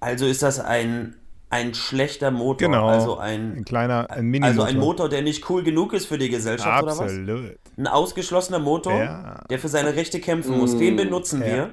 [0.00, 1.14] Also ist das ein,
[1.56, 2.68] ein schlechter Motor.
[2.68, 2.86] Genau.
[2.88, 6.18] Also Ein ein, kleiner, ein mini also ein Motor, der nicht cool genug ist für
[6.18, 7.00] die Gesellschaft oder was?
[7.00, 7.56] Absolut.
[7.76, 9.44] Ein ausgeschlossener Motor, Ja.
[9.50, 10.76] der für seine Rechte kämpfen muss.
[10.76, 11.70] Den benutzen wir.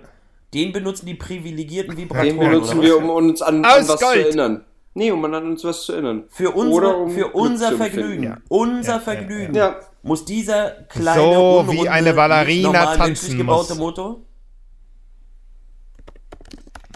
[0.53, 2.29] Den benutzen die privilegierten Vibratoren.
[2.29, 4.25] Den benutzen wir, um uns an, an was zu Gold.
[4.25, 4.63] erinnern.
[4.95, 6.25] Nee, um an uns was zu erinnern.
[6.29, 7.77] Für, unsere, um für unser zu.
[7.77, 8.23] Vergnügen.
[8.23, 8.37] Ja.
[8.47, 9.55] Unser Ja, ja, Vergnügen.
[9.55, 9.75] Ja.
[10.03, 13.79] Muss dieser kleine, So unrunde, wie eine Ballerina nicht normal tanzen gebaute muss.
[13.79, 14.19] Motor,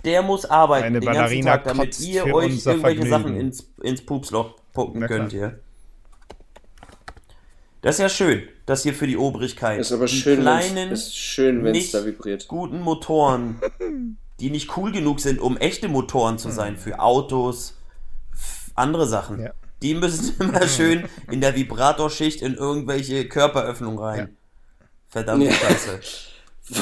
[0.05, 3.09] der muss arbeiten Eine den ganzen Ballerina Tag, damit ihr euch irgendwelche Vergnügen.
[3.09, 5.59] Sachen ins, ins Pupsloch pucken Na könnt hier.
[7.81, 11.07] Das ist ja schön, dass hier für die Obrigkeit Ist aber die schön, kleinen, wenn's,
[11.07, 12.47] ist schön, wenn es nicht da vibriert.
[12.47, 13.61] guten Motoren,
[14.39, 17.77] die nicht cool genug sind, um echte Motoren zu sein, für Autos,
[18.75, 19.39] andere Sachen.
[19.39, 19.51] Ja.
[19.81, 24.37] Die müssen immer schön in der Vibratorschicht in irgendwelche Körperöffnungen rein.
[25.07, 25.53] Verdammte Ja.
[25.53, 25.99] Scheiße.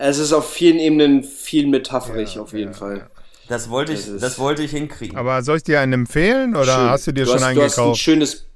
[0.00, 3.08] Es ist auf vielen Ebenen viel metaphorisch, auf jeden Fall.
[3.48, 5.16] Das wollte ich, Das das wollte ich hinkriegen.
[5.16, 6.90] Aber soll ich dir einen empfehlen oder Schön.
[6.90, 8.00] hast du dir du schon hast, Du hast ein eingekauft?
[8.00, 8.46] schönes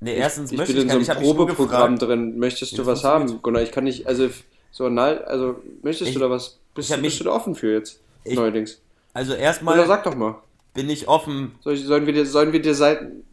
[0.00, 1.00] nee, erstens ich möchte bin ich in so.
[1.00, 2.38] Ich einem Probeprogramm drin.
[2.38, 3.42] Möchtest du was haben.
[3.42, 3.62] Gunnar?
[3.62, 4.28] Ich kann nicht, also
[4.70, 6.58] so nein, also möchtest Ich- du da was?
[6.74, 8.00] Bist, ich bist mich- du da offen für jetzt?
[8.24, 8.80] Ich- Neuerdings.
[9.12, 10.36] Also Oder erstmal sag doch mal.
[10.74, 11.52] bin ich offen.
[11.64, 13.24] Soll ich, sollen wir dir, sollen wir dir Seiten?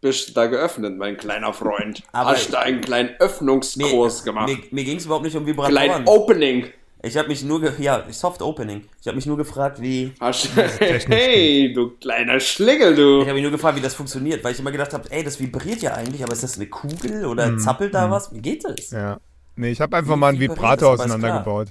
[0.00, 2.02] Bist da geöffnet, mein kleiner Freund?
[2.12, 4.48] Aber- Hast du einen kleinen Öffnungskurs gemacht?
[4.48, 6.06] Mir, mir ging es überhaupt nicht um Klein Vibratoren.
[6.06, 6.66] Opening.
[7.00, 8.84] Ich habe mich nur, ge ja, Soft Opening.
[9.00, 10.48] Ich habe mich nur gefragt, wie, Hast,
[11.08, 13.18] hey, du kleiner Schlingel, du.
[13.20, 15.38] Ich habe mich nur gefragt, wie das funktioniert, weil ich immer gedacht habe, ey, das
[15.38, 17.58] vibriert ja eigentlich, aber ist das eine Kugel oder Mhm.
[17.60, 18.32] zappelt da was?
[18.34, 18.90] Wie geht das?
[18.90, 19.20] Ja.
[19.54, 21.68] Nee, ich habe einfach Wie mal einen Vibrator auseinandergebaut.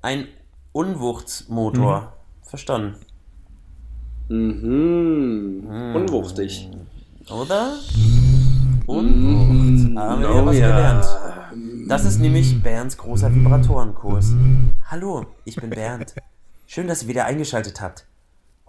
[0.00, 0.28] Ein
[0.72, 2.14] Unwuchtsmotor.
[2.42, 2.96] Verstanden.
[4.28, 5.92] Mhm.
[5.94, 6.68] Unwuchtig.
[7.32, 7.78] Oder?
[8.86, 9.96] Unwucht.
[9.96, 10.68] Da haben wir wieder Oh was ja.
[10.68, 11.06] gelernt.
[11.88, 14.32] Das ist nämlich Bernds großer Vibratorenkurs.
[14.90, 16.14] Hallo, ich bin Bernd.
[16.66, 18.06] Schön, dass ihr wieder eingeschaltet habt.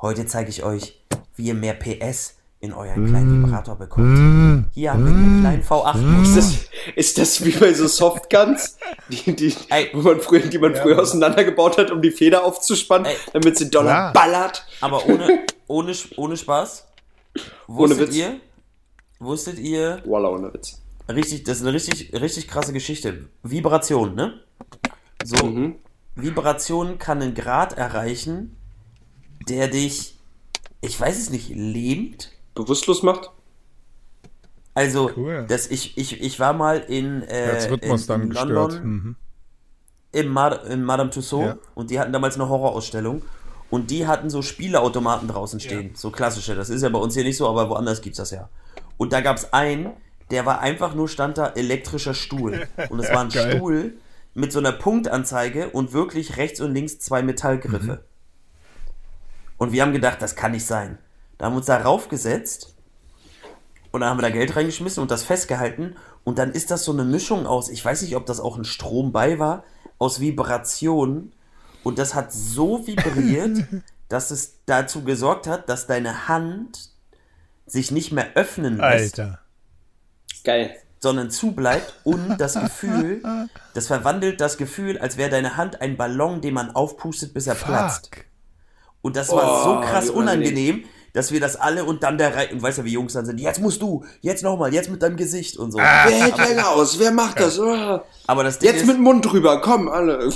[0.01, 1.01] Heute zeige ich euch,
[1.35, 4.67] wie ihr mehr PS in euren kleinen Vibrator bekommt.
[4.73, 6.21] Hier haben wir einen kleinen V8-Motor.
[6.23, 6.57] Ist das,
[6.95, 8.77] ist das wie bei so Softguns,
[9.09, 9.89] die, die, Ey.
[9.93, 13.15] wo man früher, die man früher auseinandergebaut hat, um die Feder aufzuspannen, Ey.
[13.33, 14.13] damit sie Dollar Klar.
[14.13, 14.65] ballert?
[14.79, 16.87] Aber ohne, ohne, ohne Spaß.
[17.67, 18.15] Wusstet Witz.
[18.15, 18.39] ihr?
[19.19, 20.01] Wusstet ihr?
[20.05, 20.81] Voila, ohne Witz.
[21.09, 23.27] Richtig, das ist eine richtig, richtig krasse Geschichte.
[23.43, 24.39] Vibration, ne?
[25.23, 25.75] So, Mhm.
[26.15, 28.55] Vibration kann einen Grad erreichen,
[29.47, 30.17] der dich,
[30.81, 32.31] ich weiß es nicht, lähmt.
[32.55, 33.31] Bewusstlos macht?
[34.75, 35.45] Also, Cool.
[35.47, 38.49] das, ich, ich, ich war mal in, äh, Als Rhythmus in, dann in gestört.
[38.73, 39.15] London Mhm.
[40.11, 41.57] im Mad in Madame Tussauds Ja.
[41.75, 43.23] und die hatten damals eine Horrorausstellung
[43.69, 46.55] und die hatten so Spieleautomaten draußen stehen, so klassische.
[46.55, 48.49] Das ist ja bei uns hier nicht so, aber woanders gibt's das ja.
[48.97, 49.91] Und da gab's einen,
[50.31, 53.57] der war einfach nur stand da elektrischer Stuhl und es war ein Geil.
[53.57, 53.93] Stuhl
[54.33, 58.03] mit so einer Punktanzeige und wirklich rechts und links zwei Metallgriffe.
[59.57, 60.97] Und wir haben gedacht, das kann nicht sein.
[61.37, 62.75] Da haben wir uns da raufgesetzt
[63.91, 65.95] und dann haben wir da Geld reingeschmissen und das festgehalten.
[66.23, 68.65] Und dann ist das so eine Mischung aus, ich weiß nicht, ob das auch ein
[68.65, 69.63] Strom bei war,
[69.99, 71.31] aus Vibrationen.
[71.83, 73.65] Und das hat so vibriert,
[74.09, 76.92] dass es dazu gesorgt hat, dass deine Hand
[77.65, 79.39] sich nicht mehr öffnen lässt, Alter.
[80.43, 80.75] Geil.
[80.99, 83.21] sondern zubleibt und das Gefühl,
[83.73, 87.55] das verwandelt das Gefühl, als wäre deine Hand ein Ballon, den man aufpustet, bis er
[87.55, 88.15] platzt.
[88.15, 88.25] Fuck.
[89.01, 90.85] Und das war so Oh, krass unangenehm.
[91.13, 93.39] Dass wir das alle und dann der Reihe, und weißt ja, wie Jungs dann sind,
[93.39, 95.77] jetzt musst du, jetzt nochmal, jetzt mit deinem Gesicht und so.
[95.77, 96.99] Wer hält länger aus?
[96.99, 97.59] Wer macht das?
[97.59, 97.99] Oh.
[98.27, 100.29] Aber das Ding, Jetzt ist, mit dem Mund drüber, komm, alle.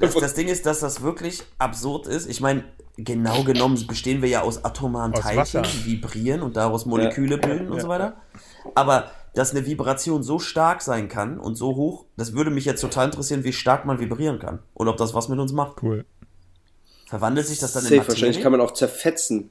[0.00, 2.28] das, das Ding ist, dass das wirklich absurd ist.
[2.28, 2.64] Ich meine,
[2.96, 5.62] genau genommen bestehen wir ja aus atomaren Aus Teilchen, Wasser.
[5.62, 8.16] die vibrieren und daraus Moleküle bilden und so weiter.
[8.74, 12.80] Aber dass eine Vibration so stark sein kann und so hoch, das würde mich jetzt
[12.80, 14.60] total interessieren, wie stark man vibrieren kann.
[14.74, 15.82] Und ob das was mit uns macht.
[15.82, 16.04] Cool.
[17.08, 18.14] Verwandelt sich das dann in Safe, Materie?
[18.14, 19.50] wahrscheinlich kann man auch zerfetzen.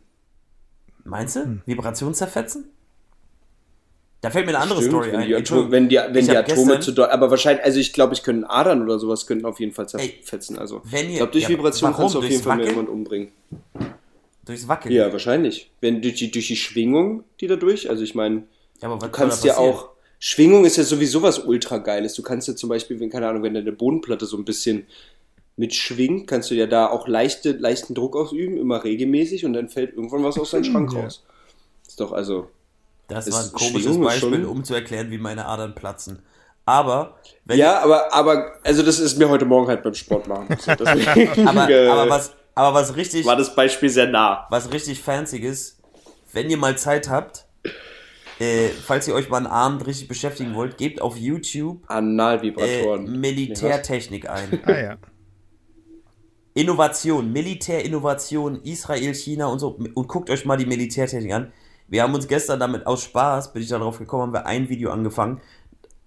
[1.10, 1.41] Meinst du?
[1.43, 1.62] Hm.
[1.66, 2.66] Vibration zerfetzen?
[4.22, 5.28] Da fällt mir eine andere Stimmt, Story wenn ein.
[5.30, 8.14] die, Atom wenn die, wenn die Atome gestern- zu doll, aber wahrscheinlich, also ich glaube,
[8.14, 10.57] ich könnte Adern oder sowas könnten auf jeden Fall Ey, zerfetzen.
[10.60, 12.78] Also wenn ihr- ich glaube, durch ja, Vibration kannst du auf jeden Fall mehr Wackeln?
[12.86, 13.30] jemand umbringen.
[14.45, 14.93] Durchs Wackeln.
[14.93, 15.72] Ja, wahrscheinlich.
[15.80, 18.43] Wenn durch die, durch die Schwingung, die dadurch, also ich meine,
[18.82, 19.89] Ja, du kannst ja auch,
[20.20, 22.14] Schwingung ist ja sowieso was ultra geiles.
[22.14, 24.86] Du kannst ja zum Beispiel, wenn, keine Ahnung, wenn deine Bodenplatte so ein bisschen
[25.60, 29.93] mitschwingt, kannst du ja da auch leichte, leichten Druck ausüben, immer regelmäßig und dann fällt
[29.93, 31.01] irgendwann was aus deinem Schrank Ja.
[31.01, 31.24] raus.
[31.88, 32.49] Ist doch also,
[33.07, 36.20] Das ist war ein komisches Schwingung Beispiel, schon- um zu erklären, wie meine Adern platzen.
[36.66, 40.47] Aber, wenn ja, aber, aber, also das ist mir heute Morgen halt beim Sport machen.
[40.80, 44.45] Deswegen, aber, äh, aber, was, aber was richtig, war das Beispiel sehr nah.
[44.49, 45.78] was richtig fancy ist,
[46.32, 47.45] wenn ihr mal Zeit habt,
[48.39, 53.20] äh, falls ihr euch mal einen Abend richtig beschäftigen wollt, gebt auf YouTube äh, Analvibratoren.
[53.20, 54.60] Militärtechnik ein.
[54.66, 54.97] Ah ja.
[56.53, 59.79] Innovation, Militärinnovation, Israel, China und so.
[59.93, 61.51] Und guckt euch mal die Militärtechnik an.
[61.87, 64.91] Wir haben uns gestern damit aus Spaß, bin ich darauf gekommen, haben wir ein Video
[64.91, 65.41] angefangen.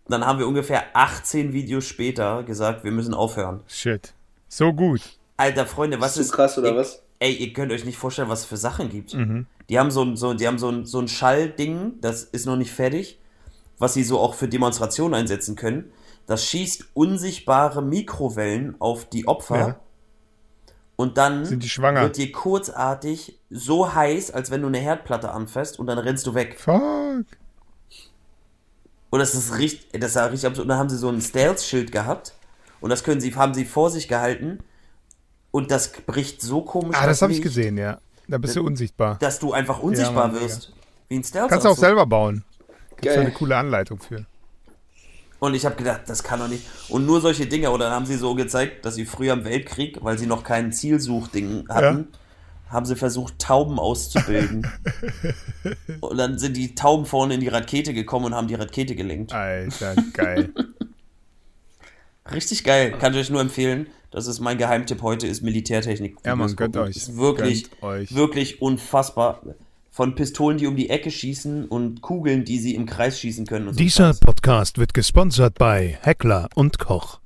[0.09, 3.63] Dann haben wir ungefähr 18 Videos später gesagt, wir müssen aufhören.
[3.67, 4.15] Shit.
[4.49, 5.01] So gut.
[5.37, 7.03] Alter Freunde, was Ist ist so krass, oder ihr, was?
[7.19, 9.17] Ey, ihr könnt euch nicht vorstellen, was es für Sachen gibt.
[9.69, 12.57] Die haben so ein, so, die haben so ein, so ein Schallding, das ist noch
[12.57, 13.19] nicht fertig,
[13.79, 15.93] was sie so auch für Demonstrationen einsetzen können.
[16.27, 19.59] Das schießt unsichtbare Mikrowellen auf die Opfer.
[19.59, 19.81] Ja.
[20.97, 22.03] Und dann Sind die schwanger?
[22.03, 26.35] wird dir kurzartig so heiß, als wenn du eine Herdplatte anfasst und dann rennst du
[26.35, 26.59] weg.
[26.59, 27.25] Fuck.
[29.11, 30.65] Und das ist richtig, das war richtig absurd.
[30.65, 32.35] Und dann haben sie so ein Stealth-Schild gehabt
[32.81, 34.61] und das können sie, haben sie vor sich gehalten
[35.51, 36.97] und das bricht so komisch.
[36.99, 37.99] Ah, das habe ich gesehen, ja.
[38.29, 39.19] Da bist du unsichtbar.
[39.21, 40.73] Dass du einfach unsichtbar Mann, wirst.
[41.09, 41.51] Wie ein Stealth.
[41.51, 42.45] Kannst du auch selber bauen.
[42.91, 43.17] Gibt's Geil.
[43.17, 44.25] da eine coole Anleitung für.
[45.43, 46.63] Und ich habe gedacht, das kann doch nicht.
[46.89, 47.73] Und nur solche Dinge.
[47.73, 50.73] Oder dann haben sie so gezeigt, dass sie früher im Weltkrieg, weil sie noch kein
[50.73, 52.07] Zielsuchding hatten,
[52.69, 54.71] haben sie versucht, Tauben auszubilden.
[56.01, 59.33] und dann sind die Tauben vorne in die Rakete gekommen und haben die Rakete gelenkt.
[59.33, 60.53] Alter, geil.
[62.33, 62.93] Richtig geil.
[63.01, 63.89] Kann ich euch nur empfehlen.
[64.13, 66.19] Das ist mein Geheimtipp heute, ist Militärtechnik.
[66.25, 66.95] Ja, man, gönnt euch.
[66.95, 68.15] Ist wirklich, Gönnt euch.
[68.15, 69.43] wirklich unfassbar.
[69.95, 73.69] Von Pistolen, die um die Ecke schießen und Kugeln, die sie im Kreis schießen können.
[73.69, 74.21] Und so Dieser Scheiß.
[74.21, 77.21] Podcast wird gesponsert bei Heckler und Koch.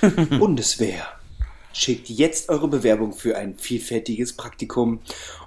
[0.38, 1.02] Bundeswehr.
[1.72, 5.00] Schickt jetzt eure Bewerbung für ein vielfältiges Praktikum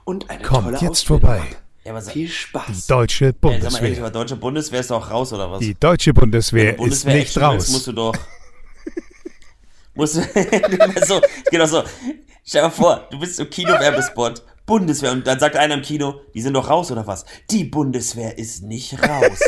[0.04, 1.30] und eine Kommt tolle jetzt Ausbildung.
[1.30, 1.42] vorbei.
[1.86, 2.88] Ja, Viel Spaß.
[2.88, 3.98] Deutsche ey, sag mal ehrlich, Bundeswehr.
[4.00, 5.60] aber deutsche Bundeswehr ist doch raus, oder was?
[5.60, 7.70] Die deutsche Bundeswehr, du ist nicht Action willst, raus.
[7.70, 8.14] musst du doch.
[9.96, 10.22] musst du.
[11.08, 11.84] so, genau so.
[12.44, 16.22] Stell dir mal vor, du bist im Kino-Werbespot, Bundeswehr, und dann sagt einer im Kino,
[16.36, 17.26] die sind doch raus, oder was?
[17.50, 19.40] Die Bundeswehr ist nicht raus.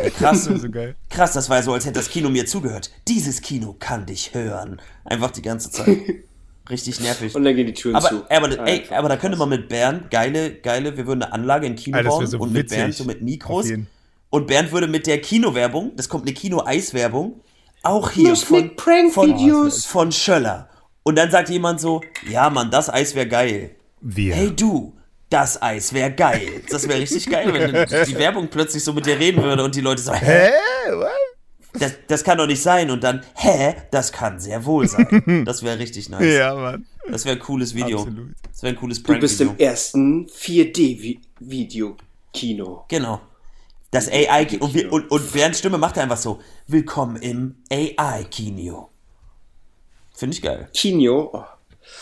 [0.00, 0.44] Ey, krass.
[0.44, 0.94] Das so geil.
[1.10, 2.92] Krass, das war ja so, als hätte das Kino mir zugehört.
[3.08, 4.80] Dieses Kino kann dich hören.
[5.04, 5.98] Einfach die ganze Zeit.
[6.70, 7.34] Richtig nervig.
[7.34, 8.22] Und dann gehen die Türen aber, zu.
[8.30, 11.74] aber, ey, aber da könnte man mit Bernd geile, geile, wir würden eine Anlage in
[11.74, 12.78] Kino Alter, bauen so und mit witzig.
[12.78, 13.66] Bernd so mit Mikros.
[14.30, 17.40] Und Bernd würde mit der Kinowerbung, das kommt eine Kino-Eis-Werbung,
[17.82, 18.70] auch hier von,
[19.10, 20.68] von, von Schöller.
[21.02, 22.00] Und dann sagt jemand so,
[22.30, 23.74] ja Mann, das Eis wäre geil.
[24.02, 24.34] Wir.
[24.34, 24.92] Hey du,
[25.30, 26.62] das Eis wäre geil.
[26.68, 27.70] Das wäre richtig geil, wenn
[28.06, 30.50] die Werbung plötzlich so mit dir reden würde und die Leute so, hä?
[30.90, 31.08] What?
[31.74, 32.90] Das, das kann doch nicht sein.
[32.90, 33.76] Und dann, hä?
[33.92, 35.44] Das kann sehr wohl sein.
[35.46, 36.36] Das wäre richtig nice.
[36.36, 36.84] Ja, Mann.
[37.08, 38.00] Das wäre ein cooles Video.
[38.00, 38.34] Absolut.
[38.50, 39.64] Das wäre ein cooles Du bist Prank-Video.
[39.64, 42.84] im ersten 4D-Video-Kino.
[42.88, 43.20] Genau.
[43.90, 48.90] Das AI und, und, und Bernds Stimme macht er einfach so: Willkommen im AI-Kino.
[50.14, 50.68] Finde ich geil.
[50.74, 51.30] Kino.
[51.32, 51.44] Oh,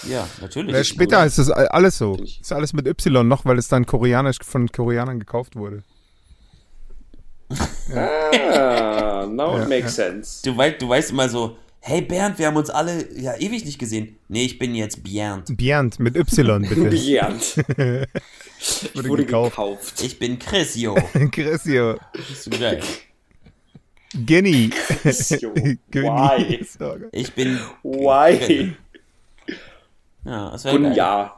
[0.08, 0.74] Ja, natürlich.
[0.74, 2.16] Ja, später ist das alles so.
[2.16, 5.82] Ist alles mit Y noch, weil es dann koreanisch von Koreanern gekauft wurde.
[7.94, 10.42] ah, now Ja, it makes sense.
[10.44, 13.78] Du, weißt, du weißt immer so: Hey Bernd, wir haben uns alle ja ewig nicht
[13.78, 14.16] gesehen.
[14.28, 15.56] Nee, ich bin jetzt Bernd.
[15.56, 16.74] Bernd mit Y, bitte.
[16.88, 17.56] Brillant.
[18.94, 19.50] wurde Wurde gekauft.
[19.50, 20.02] gekauft.
[20.02, 20.94] Ich bin Chris, yo.
[21.32, 21.96] Chrisio.
[22.12, 22.80] Bist du geil.
[24.14, 24.70] Genny.
[24.70, 25.52] Chrisio.
[25.90, 26.06] Genny.
[26.08, 26.66] Why?
[27.12, 27.58] Ich bin.
[27.82, 28.76] Why?
[30.24, 30.78] Ja, das wäre.
[30.78, 31.34] Gunja.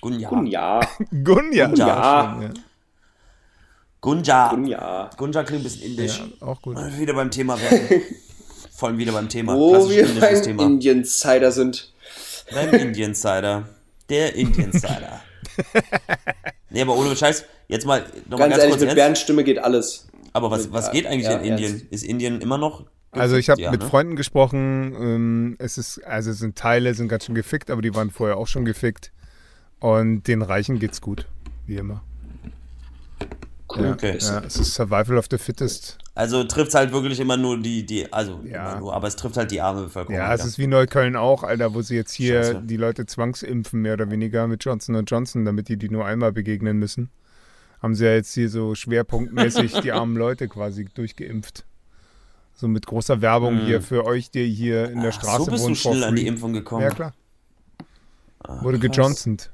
[0.00, 0.28] Gunja.
[0.28, 0.80] Gunja.
[1.10, 1.66] Gunja.
[1.66, 1.86] Gunja.
[1.86, 2.50] Ja, ja.
[4.00, 4.48] Gunja.
[4.50, 5.10] Gunja.
[5.16, 6.18] Gunja klingt ein bisschen indisch.
[6.18, 6.76] ja, auch gut.
[6.98, 8.02] Wieder beim Thema werden.
[8.72, 9.54] Vor allem wieder beim Thema.
[9.54, 10.62] Wo Klassisch wir indisches beim Thema.
[10.62, 11.92] Indian Cider sind.
[12.54, 13.68] Beim Indian Cider.
[14.08, 15.20] Der Indian Cider.
[16.70, 18.94] nee, aber ohne Scheiß, jetzt mal nochmal Ganz ganz, ehrlich, kurz mit.
[18.94, 20.08] Bernds Stimme geht alles.
[20.32, 21.72] Aber was, was geht eigentlich ja, in Indien?
[21.72, 21.86] ernst.
[21.90, 22.84] Ist Indien immer noch?
[23.12, 23.88] Also ich habe Ja, mit ne?
[23.88, 27.94] Freunden gesprochen, ähm, es ist, also es sind Teile, sind ganz schön gefickt, aber die
[27.94, 29.12] waren vorher auch schon gefickt.
[29.80, 31.26] Und den Reichen geht's gut,
[31.66, 32.02] wie immer.
[33.74, 33.86] Cool.
[33.92, 34.18] Okay.
[34.20, 35.98] ja, es ist Survival of the Fittest.
[36.14, 38.78] Also trifft halt wirklich immer nur die, die also Ja.
[38.80, 40.16] nur, aber es trifft halt die arme Bevölkerung.
[40.16, 42.62] Ja, es ist wie Neukölln auch, Alter, wo sie jetzt hier Scheiße.
[42.64, 46.78] die Leute zwangsimpfen, mehr oder weniger mit Johnson Johnson, damit die die nur einmal begegnen
[46.78, 47.10] müssen.
[47.80, 51.64] haben sie ja jetzt hier so schwerpunktmäßig die armen Leute quasi durchgeimpft.
[52.60, 55.44] So mit großer Werbung hier für euch, die hier in der Straße Hm.
[55.46, 55.72] so bist wohnen.
[55.74, 56.26] du schnell an die.
[56.26, 56.82] Impfung gekommen.
[56.82, 57.14] Ja, klar.
[58.40, 59.50] Ah, Wurde gejohnsont.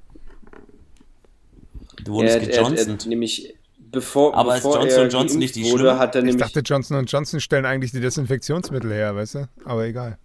[2.04, 3.06] Du wurdest Er- er- er- gejohnsont.
[3.06, 3.54] nämlich
[3.92, 5.98] bevor, Aber ist bevor Johnson er Johnson geimpft nicht die wurde, schlimme?
[6.00, 9.48] hat er Ich nämlich dachte, Johnson Johnson stellen eigentlich die Desinfektionsmittel her, weißt du?
[9.64, 10.18] Aber egal.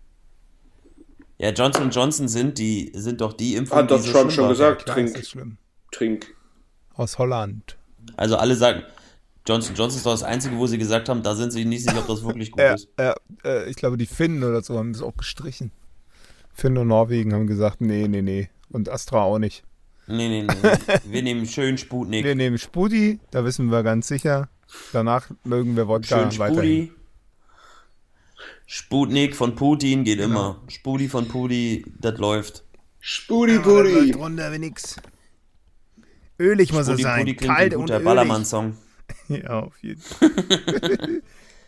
[1.38, 4.86] Ja, Johnson Johnson sind die sind doch die Impfungen, Hat doch Trump schon gesagt.
[4.86, 5.10] Klar, Trink.
[5.10, 5.58] ist das schlimm.
[5.92, 6.34] Trink.
[6.96, 7.78] Aus Holland.
[8.18, 8.82] Also alle sagen,
[9.48, 12.00] Johnson Johnson ist doch das Einzige, wo sie gesagt haben, da sind sie nicht sicher,
[12.00, 12.88] ob das wirklich gut Ja, ist.
[13.00, 15.72] ja, äh, ich glaube, die Finnen oder so haben das auch gestrichen.
[16.54, 18.50] Finnen und Norwegen haben gesagt, nee, nee, nee.
[18.70, 19.64] Und Astra auch nicht.
[20.08, 21.00] Nee, nee, nee.
[21.06, 22.24] Wir nehmen schön Sputnik.
[22.24, 24.50] Wir nehmen Spudi, da wissen wir ganz sicher.
[24.94, 26.88] Danach mögen wir Wodka schön weiterhin.
[26.88, 26.92] Spudi.
[28.66, 30.26] Sputnik von Putin geht Genau.
[30.52, 30.62] immer.
[30.70, 32.64] Spudi von Pudi, das läuft.
[33.00, 34.12] Spudi Pudi.
[34.12, 34.96] runter wie nix.
[36.40, 37.20] Ölig muss Spudi er sein.
[37.22, 38.06] Pudi klingt Kalt ein und guter ölig.
[38.06, 38.78] Ballermann-Song.
[39.44, 40.30] Ja, auf jeden Fall.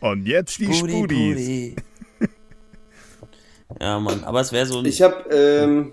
[0.00, 1.36] und jetzt die Pudi, Spudis.
[1.36, 1.76] Pudi.
[3.80, 4.84] Ja, Mann, aber es wäre so ein.
[4.84, 5.92] Ich hab, ähm.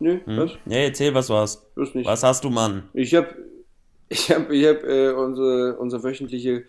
[0.00, 0.36] Nö, Hm?
[0.36, 0.50] was?
[0.66, 1.64] Ja, erzähl, was du hast.
[1.76, 2.06] Was nicht.
[2.06, 2.88] Was hast du, Mann?
[2.92, 3.36] Ich hab,
[4.08, 6.64] ich hab, ich hab äh, unsere, unsere wöchentliche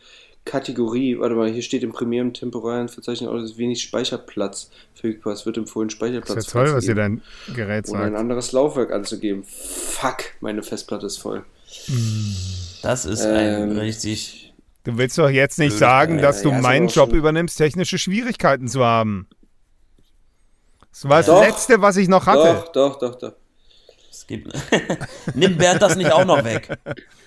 [0.46, 5.34] Kategorie, warte mal, hier steht im Premium temporären Verzeichnis auch, dass wenig Speicherplatz verfügbar.
[5.34, 8.20] Es wird empfohlen, Ist Speicherplatz ja toll, was freizugeben dein Gerät oder ein sagt.
[8.20, 9.44] anderes Laufwerk anzugeben.
[9.46, 11.46] Fuck, meine Festplatte ist voll.
[12.82, 14.54] Das ist ein Ähm, richtig.
[14.84, 18.68] Du willst doch jetzt nicht sagen, dass du Ja, meinen Job schon- übernimmst, technische Schwierigkeiten
[18.68, 19.28] zu haben.
[20.92, 21.42] Das war das Doch.
[21.42, 22.54] Letzte, was ich noch hatte.
[22.54, 23.34] Doch, doch, doch, doch.
[24.12, 24.54] Es gibt,
[25.34, 26.78] Nimm Bernd das nicht auch noch weg.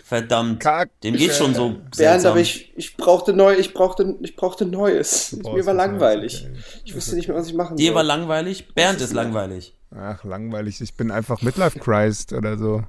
[0.04, 0.60] Verdammt.
[0.60, 0.90] Kack.
[1.02, 2.30] Dem geht's schon so Bernd, seltsam.
[2.32, 5.36] aber ich, ich brauchte neu, ich brauchte, ich brauchte Neues.
[5.42, 6.44] Boah, Mir war langweilig.
[6.48, 7.96] nice, Ich wusste nicht mehr, was ich machen Dir soll.
[7.96, 9.74] war langweilig, Bernd ist langweilig.
[9.98, 10.80] Ach, langweilig.
[10.80, 12.84] Ich bin einfach Midlife Christ oder so.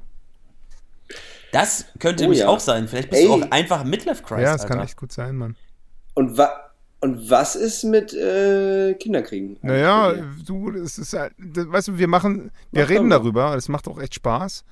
[1.51, 2.47] Das könnte Oh nämlich ja.
[2.47, 2.87] auch sein.
[2.87, 3.27] Vielleicht bist Ey.
[3.27, 4.75] du auch einfach Midlife Christ, ja, das Alter.
[4.75, 5.55] kann echt gut sein, Mann.
[6.13, 6.49] Und, wa
[6.99, 9.57] und was ist mit äh, Kinderkriegen?
[9.61, 10.23] Naja, Ja.
[10.45, 13.87] du, es ist halt, das- weißt du, wir machen, wir Macht reden darüber, es macht
[13.87, 14.63] auch echt Spaß.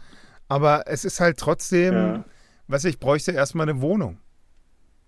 [0.48, 2.26] Aber es ist halt trotzdem, Ja.
[2.68, 4.18] was ich bräuchte erstmal eine Wohnung.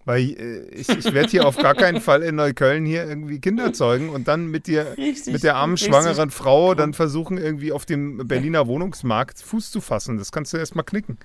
[0.06, 3.74] Weil äh, ich, ich werde hier auf gar keinen Fall in Neukölln hier irgendwie Kinder
[3.74, 5.90] zeugen und dann mit dir, Richtig, mit der armen richtig.
[5.92, 10.18] schwangeren Frau dann versuchen, irgendwie auf dem Berliner Wohnungsmarkt Fuß zu fassen.
[10.18, 11.18] Das kannst du erstmal knicken.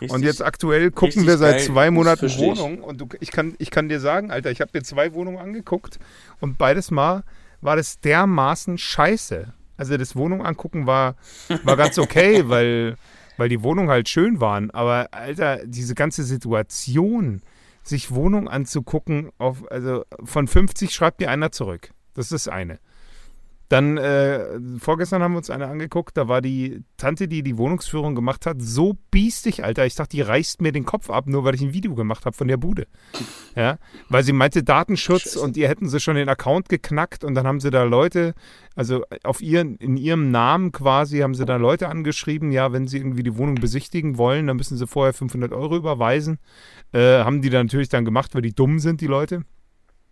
[0.00, 0.10] Richtig.
[0.10, 2.28] Und jetzt aktuell gucken wir seit zwei Monaten.
[2.38, 5.38] Wohnungen und du, ich, kann, ich kann dir sagen, Alter, ich habe mir zwei Wohnungen
[5.38, 5.98] angeguckt
[6.40, 7.24] und beides Mal
[7.60, 9.52] war das dermaßen scheiße.
[9.76, 11.16] Also das Wohnung angucken war,
[11.64, 12.96] war ganz okay, weil,
[13.36, 14.70] weil die Wohnungen halt schön waren.
[14.70, 17.42] Aber Alter, diese ganze Situation,
[17.82, 21.90] sich Wohnung anzugucken, auf, also von 50 schreibt dir einer zurück.
[22.14, 22.78] Das ist das eine.
[23.68, 28.14] Dann, äh, vorgestern haben wir uns eine angeguckt, da war die Tante, die die Wohnungsführung
[28.14, 29.86] gemacht hat, so biestig, Alter.
[29.86, 32.36] Ich dachte, die reißt mir den Kopf ab, nur weil ich ein Video gemacht habe
[32.36, 32.86] von der Bude.
[33.56, 33.78] Ja,
[34.10, 35.40] weil sie meinte Datenschutz Scheiße.
[35.40, 38.34] und ihr hätten sie schon den Account geknackt und dann haben sie da Leute,
[38.74, 42.98] also auf ihren, in ihrem Namen quasi, haben sie da Leute angeschrieben, ja, wenn sie
[42.98, 46.38] irgendwie die Wohnung besichtigen wollen, dann müssen sie vorher 500 Euro überweisen.
[46.92, 49.42] Äh, haben die dann natürlich dann gemacht, weil die dumm sind, die Leute.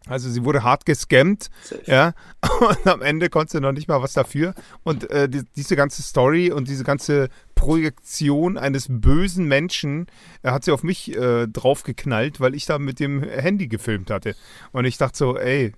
[0.07, 1.48] Also sie wurde hart gescammt,
[1.86, 2.12] ja,
[2.61, 4.55] und am Ende konnte sie noch nicht mal was dafür.
[4.82, 10.07] Und äh, die, diese ganze Story und diese ganze Projektion eines bösen Menschen
[10.42, 14.34] äh, hat sie auf mich äh, draufgeknallt, weil ich da mit dem Handy gefilmt hatte.
[14.72, 15.72] Und ich dachte so, ey,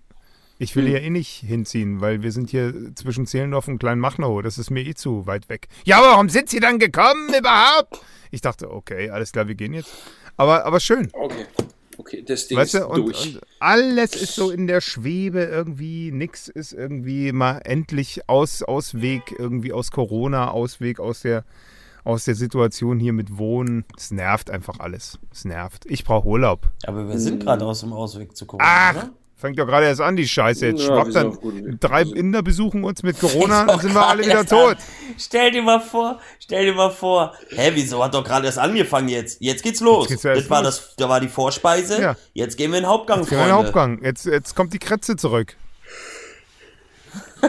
[0.59, 0.91] ich will Hm.
[0.91, 4.43] hier eh nicht hinziehen, weil wir sind hier zwischen Zehlendorf und Kleinmachnow.
[4.43, 5.69] Das ist mir eh zu weit weg.
[5.85, 8.01] Ja, aber warum sind Sie dann gekommen überhaupt?
[8.31, 9.95] Ich dachte, okay, alles klar, wir gehen jetzt.
[10.37, 11.09] Aber, aber schön.
[11.13, 11.47] Okay.
[11.99, 13.37] Okay, das Ding Weißt ist du, und, durch.
[13.37, 19.35] und alles ist so in der Schwebe irgendwie, nix ist irgendwie mal endlich aus, Ausweg,
[19.39, 21.45] irgendwie aus Corona, Ausweg aus der,
[22.05, 23.85] aus der Situation hier mit Wohnen.
[23.97, 25.19] Es nervt einfach alles.
[25.33, 25.87] Es nervt.
[25.87, 26.71] Ich brauche Urlaub.
[26.85, 29.13] Aber wir sind gerade aus dem Ausweg zu Corona, Ach, oder?
[29.37, 30.67] Fängt doch gerade erst an, die Scheiße.
[30.67, 31.39] Jetzt Ja, schwappt dann
[31.81, 34.47] drei Inder besuchen uns mit Corona, dann doch sind wir alle wieder an.
[34.47, 34.77] tot.
[35.19, 37.35] Stell dir mal vor, stell dir mal vor.
[37.51, 39.39] Hä, wieso hat doch gerade erst angefangen jetzt?
[39.41, 40.09] Jetzt geht's los.
[40.09, 40.77] Jetzt geht's das war los.
[40.87, 42.01] das, da war die Vorspeise.
[42.01, 42.17] Ja.
[42.33, 43.67] Jetzt gehen wir in den Hauptgang, Jetzt gehen wir in den Freunde.
[43.69, 44.03] Hauptgang.
[44.05, 45.57] Jetzt, jetzt kommt die Kretze zurück.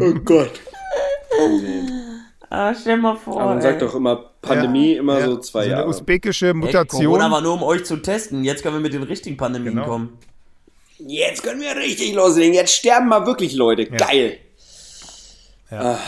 [0.00, 0.60] Oh Gott.
[2.50, 3.40] Ah, stell mal vor.
[3.40, 3.62] Aber man ey.
[3.62, 5.88] sagt doch immer, Pandemie immer Ja, so zwei so eine Jahre.
[5.88, 7.04] usbekische Ey, Mutation.
[7.04, 8.42] Corona war nur, um euch zu testen.
[8.44, 9.86] Jetzt können wir mit den richtigen Pandemien Genau.
[9.86, 10.18] kommen.
[10.98, 12.52] Jetzt können wir richtig loslegen.
[12.52, 13.86] Jetzt sterben mal wirklich Leute.
[13.86, 14.38] Geil.
[15.70, 15.98] Ja, Ah,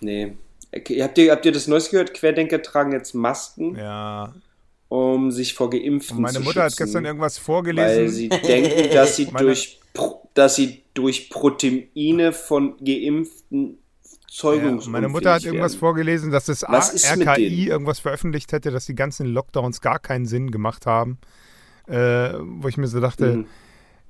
[0.00, 0.32] nee.
[0.74, 2.14] Habt ihr, habt ihr das Neues gehört?
[2.14, 4.32] Querdenker tragen jetzt Masken, ja.
[4.88, 8.08] um sich vor Geimpften Und meine zu Mutter hat gestern irgendwas Weil vorgelesen.
[8.08, 9.78] sie denken, dass sie, Meine- durch,
[10.34, 13.78] dass sie durch Proteine von Geimpften
[14.30, 19.26] zeugungs meine Mutter hat irgendwas vorgelesen, dass das RKI irgendwas veröffentlicht hätte, dass die ganzen
[19.26, 21.18] Lockdowns gar keinen Sinn gemacht haben.
[21.88, 23.46] Äh, wo ich mir so dachte, Mhm.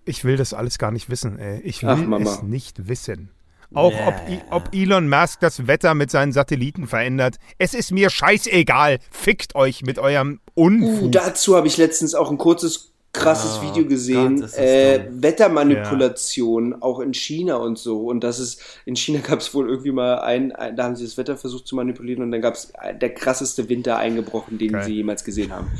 [0.04, 1.38] ich will das alles gar nicht wissen.
[1.38, 1.60] Ey.
[1.62, 3.30] Ich will Ach, es nicht wissen.
[3.72, 7.36] Auch ob, I- ob Elon Musk das Wetter mit seinen Satelliten verändert.
[7.56, 8.98] Es ist mir scheißegal.
[9.10, 11.02] Fickt euch mit eurem Unfug.
[11.04, 14.40] Uh, dazu habe ich letztens auch ein kurzes, krasses Oh Video gesehen.
[14.40, 15.06] Gott, äh.
[15.10, 18.06] Wettermanipulation, auch in China und so.
[18.06, 21.04] Und das ist, in China gab es wohl irgendwie mal ein, ein, da haben sie
[21.04, 24.84] das Wetter versucht zu manipulieren und dann gab es der krasseste Winter eingebrochen, den Geil.
[24.84, 25.70] sie jemals gesehen haben.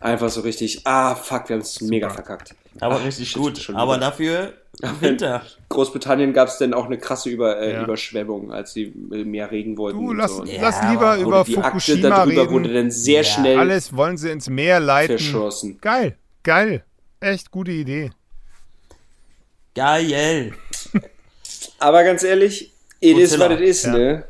[0.00, 2.54] Einfach so richtig, ah, fuck, wir haben es mega verkackt.
[2.80, 3.58] Aber Ach, richtig shit, gut.
[3.58, 4.06] schon Aber wieder.
[4.06, 4.52] dafür
[5.00, 5.40] Winter.
[5.70, 7.82] Großbritannien gab es dann auch eine krasse Über, äh, Ja.
[7.84, 9.98] Überschwemmung, als sie äh, mehr Regen wollten.
[9.98, 10.44] Du, lass, so.
[10.60, 12.74] Lass Ja, lieber über die Akte Fukushima darüber wurde reden.
[12.74, 15.18] dann sehr Ja, schnell Alles wollen sie ins Meer leiten.
[15.18, 15.78] verschossen.
[15.80, 16.84] Geil, geil.
[17.20, 18.10] Echt gute Idee.
[19.74, 20.52] Geil.
[21.78, 23.92] Aber ganz ehrlich, it is what it is, Ja.
[23.92, 24.24] ne?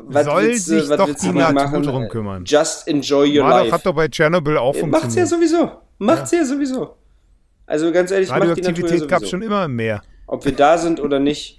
[0.00, 1.82] Was Soll willst sich was doch Natur machen?
[1.82, 2.44] drum kümmern.
[2.44, 3.72] Just enjoy your doch, life.
[3.72, 5.28] hat doch bei Tschernobyl auch Macht's ja funktioniert.
[5.28, 5.70] sowieso.
[5.98, 6.96] Macht's ja, sowieso.
[7.66, 9.30] Also ganz ehrlich, macht die Natur ja Radioaktivität gab es sowieso.
[9.30, 10.02] schon immer im Meer.
[10.26, 11.57] Ob wir da sind oder nicht.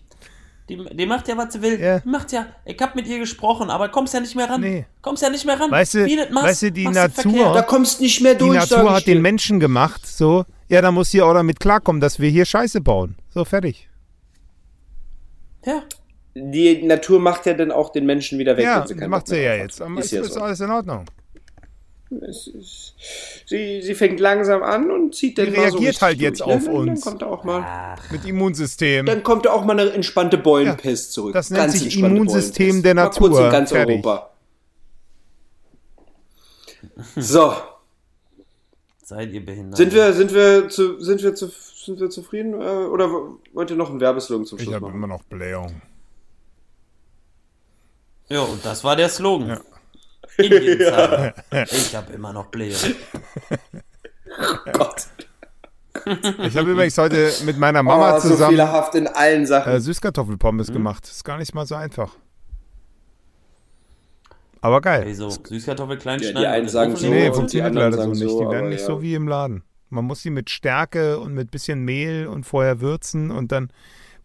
[0.70, 1.80] Die, die macht ja, was sie will.
[1.80, 2.00] Ja.
[2.00, 2.46] Die macht ja.
[2.64, 4.62] Ich hab mit ihr gesprochen, aber kommst ja nicht mehr ran.
[4.62, 4.86] Nee.
[5.02, 5.72] Kommst ja nicht mehr ran.
[5.72, 7.54] Weißt du- Wie das machst, weißt du, die Natur-.
[7.54, 9.22] Da kommst nicht mehr Die durch, sag Natur hat den dir.
[9.22, 10.46] Menschen gemacht, so.
[10.68, 13.16] Ja, da muss sie auch damit klarkommen, dass wir hier Scheiße bauen.
[13.34, 13.90] So, fertig.
[15.66, 15.82] Ja.
[16.36, 18.64] Die Natur macht ja dann auch den Menschen wieder weg.
[18.66, 19.80] ja, macht sie ja jetzt.
[19.82, 20.40] Ist ist, ja so.
[20.42, 21.06] alles in Ordnung.
[22.28, 22.96] Es ist-
[23.46, 26.40] Sie, sie fängt langsam an und zieht dann Die mal so reagiert richtig halt jetzt
[26.42, 26.56] durch, ne?
[26.56, 27.02] auf Dann- uns.
[27.02, 29.06] Dann kommt da auch mal, Mit Immunsystem.
[29.06, 31.34] dann kommt da auch mal eine entspannte Beulenpest zurück.
[31.34, 33.46] das nennt sich entspannte Immunsystem der Mal kurz Natur.
[33.46, 33.96] in ganz Fertig.
[34.06, 34.30] Europa.
[37.16, 37.54] So,
[39.04, 39.78] Seid ihr behindert.
[39.78, 41.48] sind wir, sind wir, zu, sind wir, zu,
[41.86, 42.54] sind wir zufrieden?
[42.54, 43.10] äh, Oder
[43.54, 44.96] wollt ihr noch einen Werbeslogan zum Ich Schluss habe machen?
[44.96, 45.82] immer noch Blähung.
[48.30, 49.60] Ja, und das war der Slogan.
[50.38, 51.34] Indienzahler.
[51.66, 52.76] Ich hab immer noch Blähung.
[54.74, 55.08] Gott.
[56.44, 59.74] Ich habe übrigens heute mit meiner Mama oh, so zusammen fehlerhaft in allen Sachen.
[59.74, 61.06] äh, Süßkartoffelpommes gemacht.
[61.06, 62.16] Ist gar nicht mal so einfach.
[64.62, 65.04] Aber geil.
[65.06, 65.30] Wieso?
[65.30, 68.20] Süßkartoffel klein Ja, die einen sagen so, Nee, funktioniert leider so nicht.
[68.20, 68.86] so, Die werden nicht ja.
[68.88, 69.64] so wie im Laden.
[69.90, 73.72] Man muss sie mit Stärke und mit bisschen Mehl und vorher würzen und dann,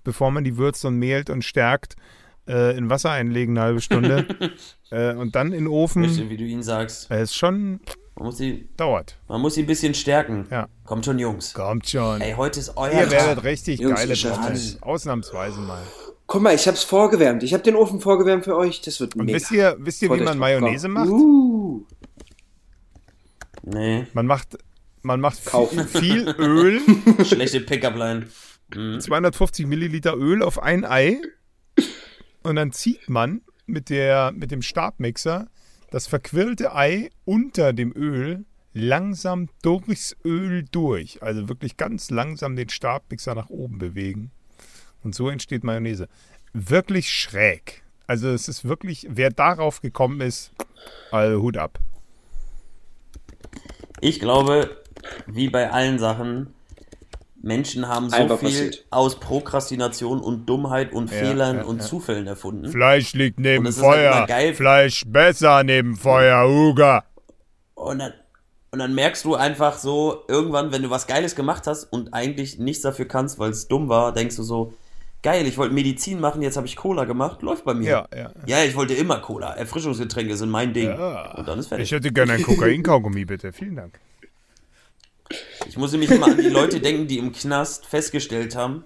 [0.02, 1.96] bevor man die würzt und mehlt und stärkt,
[2.46, 4.26] äh, in Wasser einlegen eine halbe Stunde
[4.94, 6.04] äh, und dann in den Ofen.
[6.04, 7.10] Richtig, wie du ihn sagst.
[7.10, 7.80] Es ist schon
[8.16, 9.18] Man muss sie, dauert.
[9.28, 10.46] man muss sie ein bisschen stärken.
[10.50, 10.68] Ja.
[10.84, 11.52] Kommt schon, Jungs.
[11.54, 12.20] Kommt schon.
[12.20, 13.10] Ey, heute ist euer Ihr Tag.
[13.10, 14.82] werdet richtig Jungs, geile das.
[14.82, 15.82] Ausnahmsweise mal.
[16.26, 17.42] Guck mal, ich hab's vorgewärmt.
[17.42, 18.80] Ich hab den Ofen vorgewärmt für euch.
[18.80, 19.36] Das wird Und mega.
[19.36, 20.38] wisst ihr, wisst ihr wie man.
[20.38, 21.08] Mayonnaise macht?
[21.10, 21.84] Uh.
[23.62, 24.58] Nee, Man macht,
[25.02, 25.88] man macht viel, Kaufen.
[25.88, 26.80] viel Öl,
[27.24, 28.26] schlechte Pickup-Line.
[29.00, 31.20] 250 Milliliter Öl auf ein Ei
[32.42, 35.48] und dann zieht man mit, der, mit dem Stabmixer
[35.90, 41.22] das verquirlte Ei unter dem Öl langsam durchs Öl durch.
[41.22, 44.32] Also wirklich ganz langsam den Stabmixer nach oben bewegen.
[45.04, 46.08] Und so entsteht Mayonnaise.
[46.52, 47.84] Wirklich schräg.
[48.06, 50.52] Also es ist wirklich, wer darauf gekommen ist,
[51.10, 51.78] also Hut ab.
[54.00, 54.82] Ich glaube,
[55.26, 56.54] wie bei allen Sachen,
[57.44, 58.86] Menschen haben so Einfach viel passiert.
[58.90, 61.84] aus Prokrastination und Dummheit und Ja, Fehlern ja, und ja.
[61.84, 62.68] Zufällen erfunden.
[62.70, 64.26] Fleisch liegt neben halt Feuer.
[64.26, 64.54] geil.
[64.54, 67.04] Fleisch besser neben Feuer, Uga.
[67.74, 68.12] Und dann,
[68.70, 72.58] und dann merkst du einfach so, irgendwann, wenn du was Geiles gemacht hast und eigentlich
[72.58, 74.72] nichts dafür kannst, weil es dumm war, denkst du so,
[75.22, 77.88] geil, ich wollte Medizin machen, jetzt habe ich Cola gemacht, läuft bei mir.
[77.90, 78.30] Ja, ja.
[78.46, 79.54] Ja, ich wollte immer Cola.
[79.54, 80.88] Erfrischungsgetränke sind mein Ding.
[80.88, 81.34] Ja.
[81.36, 81.92] Und dann ist Ich fertig.
[81.92, 83.52] hätte gerne ein Kokain-Kaugummi, bitte.
[83.52, 83.98] Vielen Dank.
[85.66, 88.84] Ich muss nämlich immer an die Leute denken, die im Knast festgestellt haben,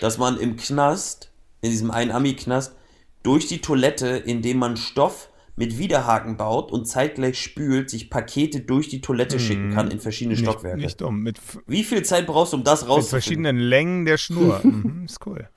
[0.00, 2.74] dass man im Knast, in diesem einen Ami-Knast,
[3.22, 8.88] durch die Toilette, indem man Stoff mit Widerhaken baut und zeitgleich spült, sich Pakete durch
[8.88, 10.80] die Toilette schicken kann in verschiedene Nicht, Stockwerke.
[10.80, 11.20] nicht dumm.
[11.22, 13.10] Mit, Wie viel Zeit brauchst du, um das mit rauszufinden?
[13.10, 14.60] verschiedenen Längen der Schnur.
[14.64, 15.48] mhm, ist cool.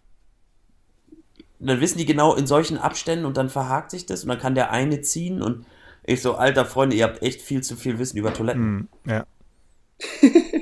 [1.60, 4.40] Und dann wissen die genau in solchen Abständen und dann verhakt sich das und dann
[4.40, 5.66] kann der eine ziehen und
[6.04, 8.72] ich so, alter Freunde, ihr habt echt viel zu viel Wissen über Toiletten.
[8.74, 9.26] Mhm, ja.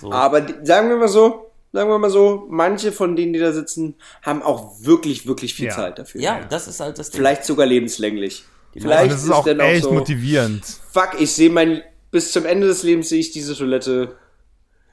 [0.00, 0.12] So.
[0.12, 3.52] Aber die, sagen wir mal so, sagen wir mal so, manche von denen, die da
[3.52, 5.74] sitzen, haben auch wirklich, wirklich viel Ja.
[5.74, 6.20] Zeit dafür.
[6.20, 7.18] ja, das ist halt das Ding.
[7.18, 8.44] Vielleicht sogar lebenslänglich.
[8.74, 10.64] Vielleicht das ist auch dann echt so, motivierend.
[10.90, 14.16] fuck, ich sehe mein, bis zum Ende des Lebens sehe ich diese Toilette.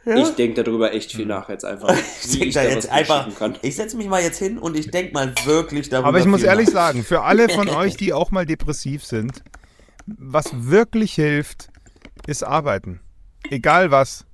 [0.06, 1.94] Ich denke darüber echt viel nach jetzt einfach.
[2.24, 2.54] Ich
[3.36, 3.58] kann.
[3.62, 6.08] ich setze mich mal jetzt hin und ich denke mal wirklich darüber.
[6.08, 6.74] Aber ich muss ehrlich nach.
[6.74, 9.44] sagen, für alle von euch, die auch mal depressiv sind,
[10.08, 11.70] was wirklich hilft,
[12.26, 13.02] ist arbeiten.
[13.50, 14.26] Egal was.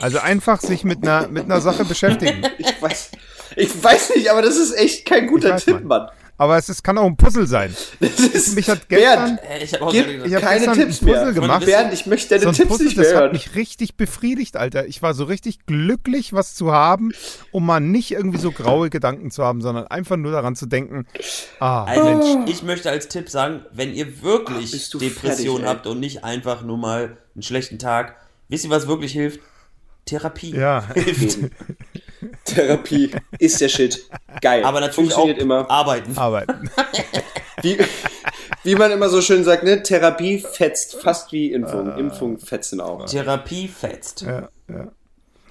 [0.00, 2.42] Also einfach sich mit einer, mit einer Sache beschäftigen.
[2.58, 3.10] Ich weiß,
[3.56, 5.86] ich weiß nicht, aber das ist echt kein guter Tipp, Mann.
[5.86, 6.08] Mann.
[6.36, 7.74] aber es ist, kann auch ein Puzzle sein.
[8.00, 11.24] Das ist, Mich hat gestern, Bernd, Äh, Ich habe hab keine gestern Tipps ein Puzzle
[11.24, 11.32] mehr.
[11.32, 11.64] gemacht.
[11.64, 13.32] Bernd, ich möchte deine so Tipps Puzzle, nicht das mehr hat hören.
[13.32, 14.86] mich richtig befriedigt, Alter.
[14.86, 17.12] Ich war so richtig glücklich, was zu haben,
[17.52, 21.06] um mal nicht irgendwie so graue Gedanken zu haben, sondern einfach nur daran zu denken,
[21.60, 25.68] ah, Also, ich möchte als Tipp sagen, wenn ihr wirklich Ach, bist du Depression fertig,
[25.68, 28.16] habt und nicht einfach nur mal einen schlechten Tag,
[28.48, 29.40] wisst ihr, was wirklich hilft?
[30.06, 30.56] Therapie.
[30.56, 30.84] ja.
[30.94, 31.38] Hilft.
[32.44, 34.08] Therapie ist der Shit.
[34.40, 34.64] Geil.
[34.64, 35.68] Aber natürlich auch Funktioniert immer.
[35.70, 36.16] arbeiten.
[36.16, 36.70] Arbeiten.
[37.62, 37.78] Wie,
[38.64, 39.82] wie man immer so schön sagt, ne?
[39.82, 41.88] Therapie fetzt fast wie Impfung.
[41.90, 41.96] Ah.
[41.96, 43.06] Impfung fetzen auch.
[43.06, 44.22] Therapie fetzt.
[44.22, 44.88] Ja, ja.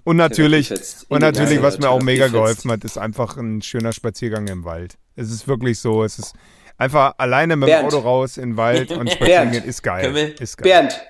[0.04, 1.06] Und natürlich, Therapie fetzt.
[1.10, 4.98] und natürlich, was mir auch mega geholfen hat, ist einfach ein schöner Spaziergang im Wald.
[5.16, 6.36] Es ist wirklich so, es ist
[6.78, 7.88] einfach alleine mit dem Bernd.
[7.88, 10.36] Auto raus in den Wald und spazieren ist geil.
[10.40, 10.64] Ist geil.
[10.72, 11.02] Bernd,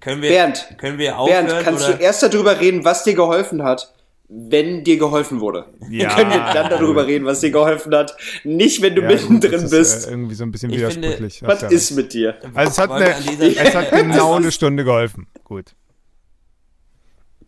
[0.00, 0.74] Können wir, Bernd.
[0.78, 1.46] können wir aufhören?
[1.46, 1.96] Bernd, kannst oder?
[1.96, 3.92] du erst darüber reden, was dir geholfen hat,
[4.28, 5.66] wenn dir geholfen wurde?
[5.90, 6.14] Ja.
[6.14, 9.70] Können wir dann darüber reden, was dir geholfen hat, nicht wenn du Ja, mittendrin das
[9.70, 9.96] bist.
[9.96, 11.42] Ist, äh, irgendwie so ein bisschen Ich finde, widersprüchlich.
[11.42, 12.36] was Hast ja ist mit dir?
[12.54, 13.06] Also es hat, eine,
[13.56, 15.26] es hat genau eine Stunde geholfen.
[15.44, 15.74] Gut.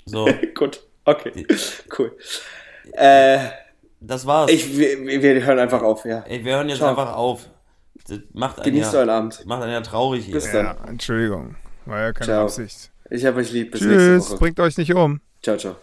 [0.07, 1.46] So, Gut, okay,
[1.98, 2.16] cool.
[2.92, 3.38] Äh,
[4.01, 4.51] das war's.
[4.51, 6.20] ich, wir, wir hören einfach auf, ja.
[6.26, 6.88] Ey, wir hören jetzt Ciao.
[6.88, 7.48] einfach auf.
[8.09, 9.44] Das macht einen Genießt ja, euren Abend.
[9.46, 10.34] macht einen ja traurig hier.
[10.34, 10.64] Bis dann.
[10.64, 11.57] Ja, Entschuldigung.
[11.86, 12.44] War ja keine Ciao.
[12.44, 12.90] Absicht.
[13.10, 13.72] Ich hab euch lieb.
[13.72, 14.38] Bis nächste Tschüss, Woche.
[14.38, 15.20] bringt euch nicht um.
[15.42, 15.76] Ciao, ciao.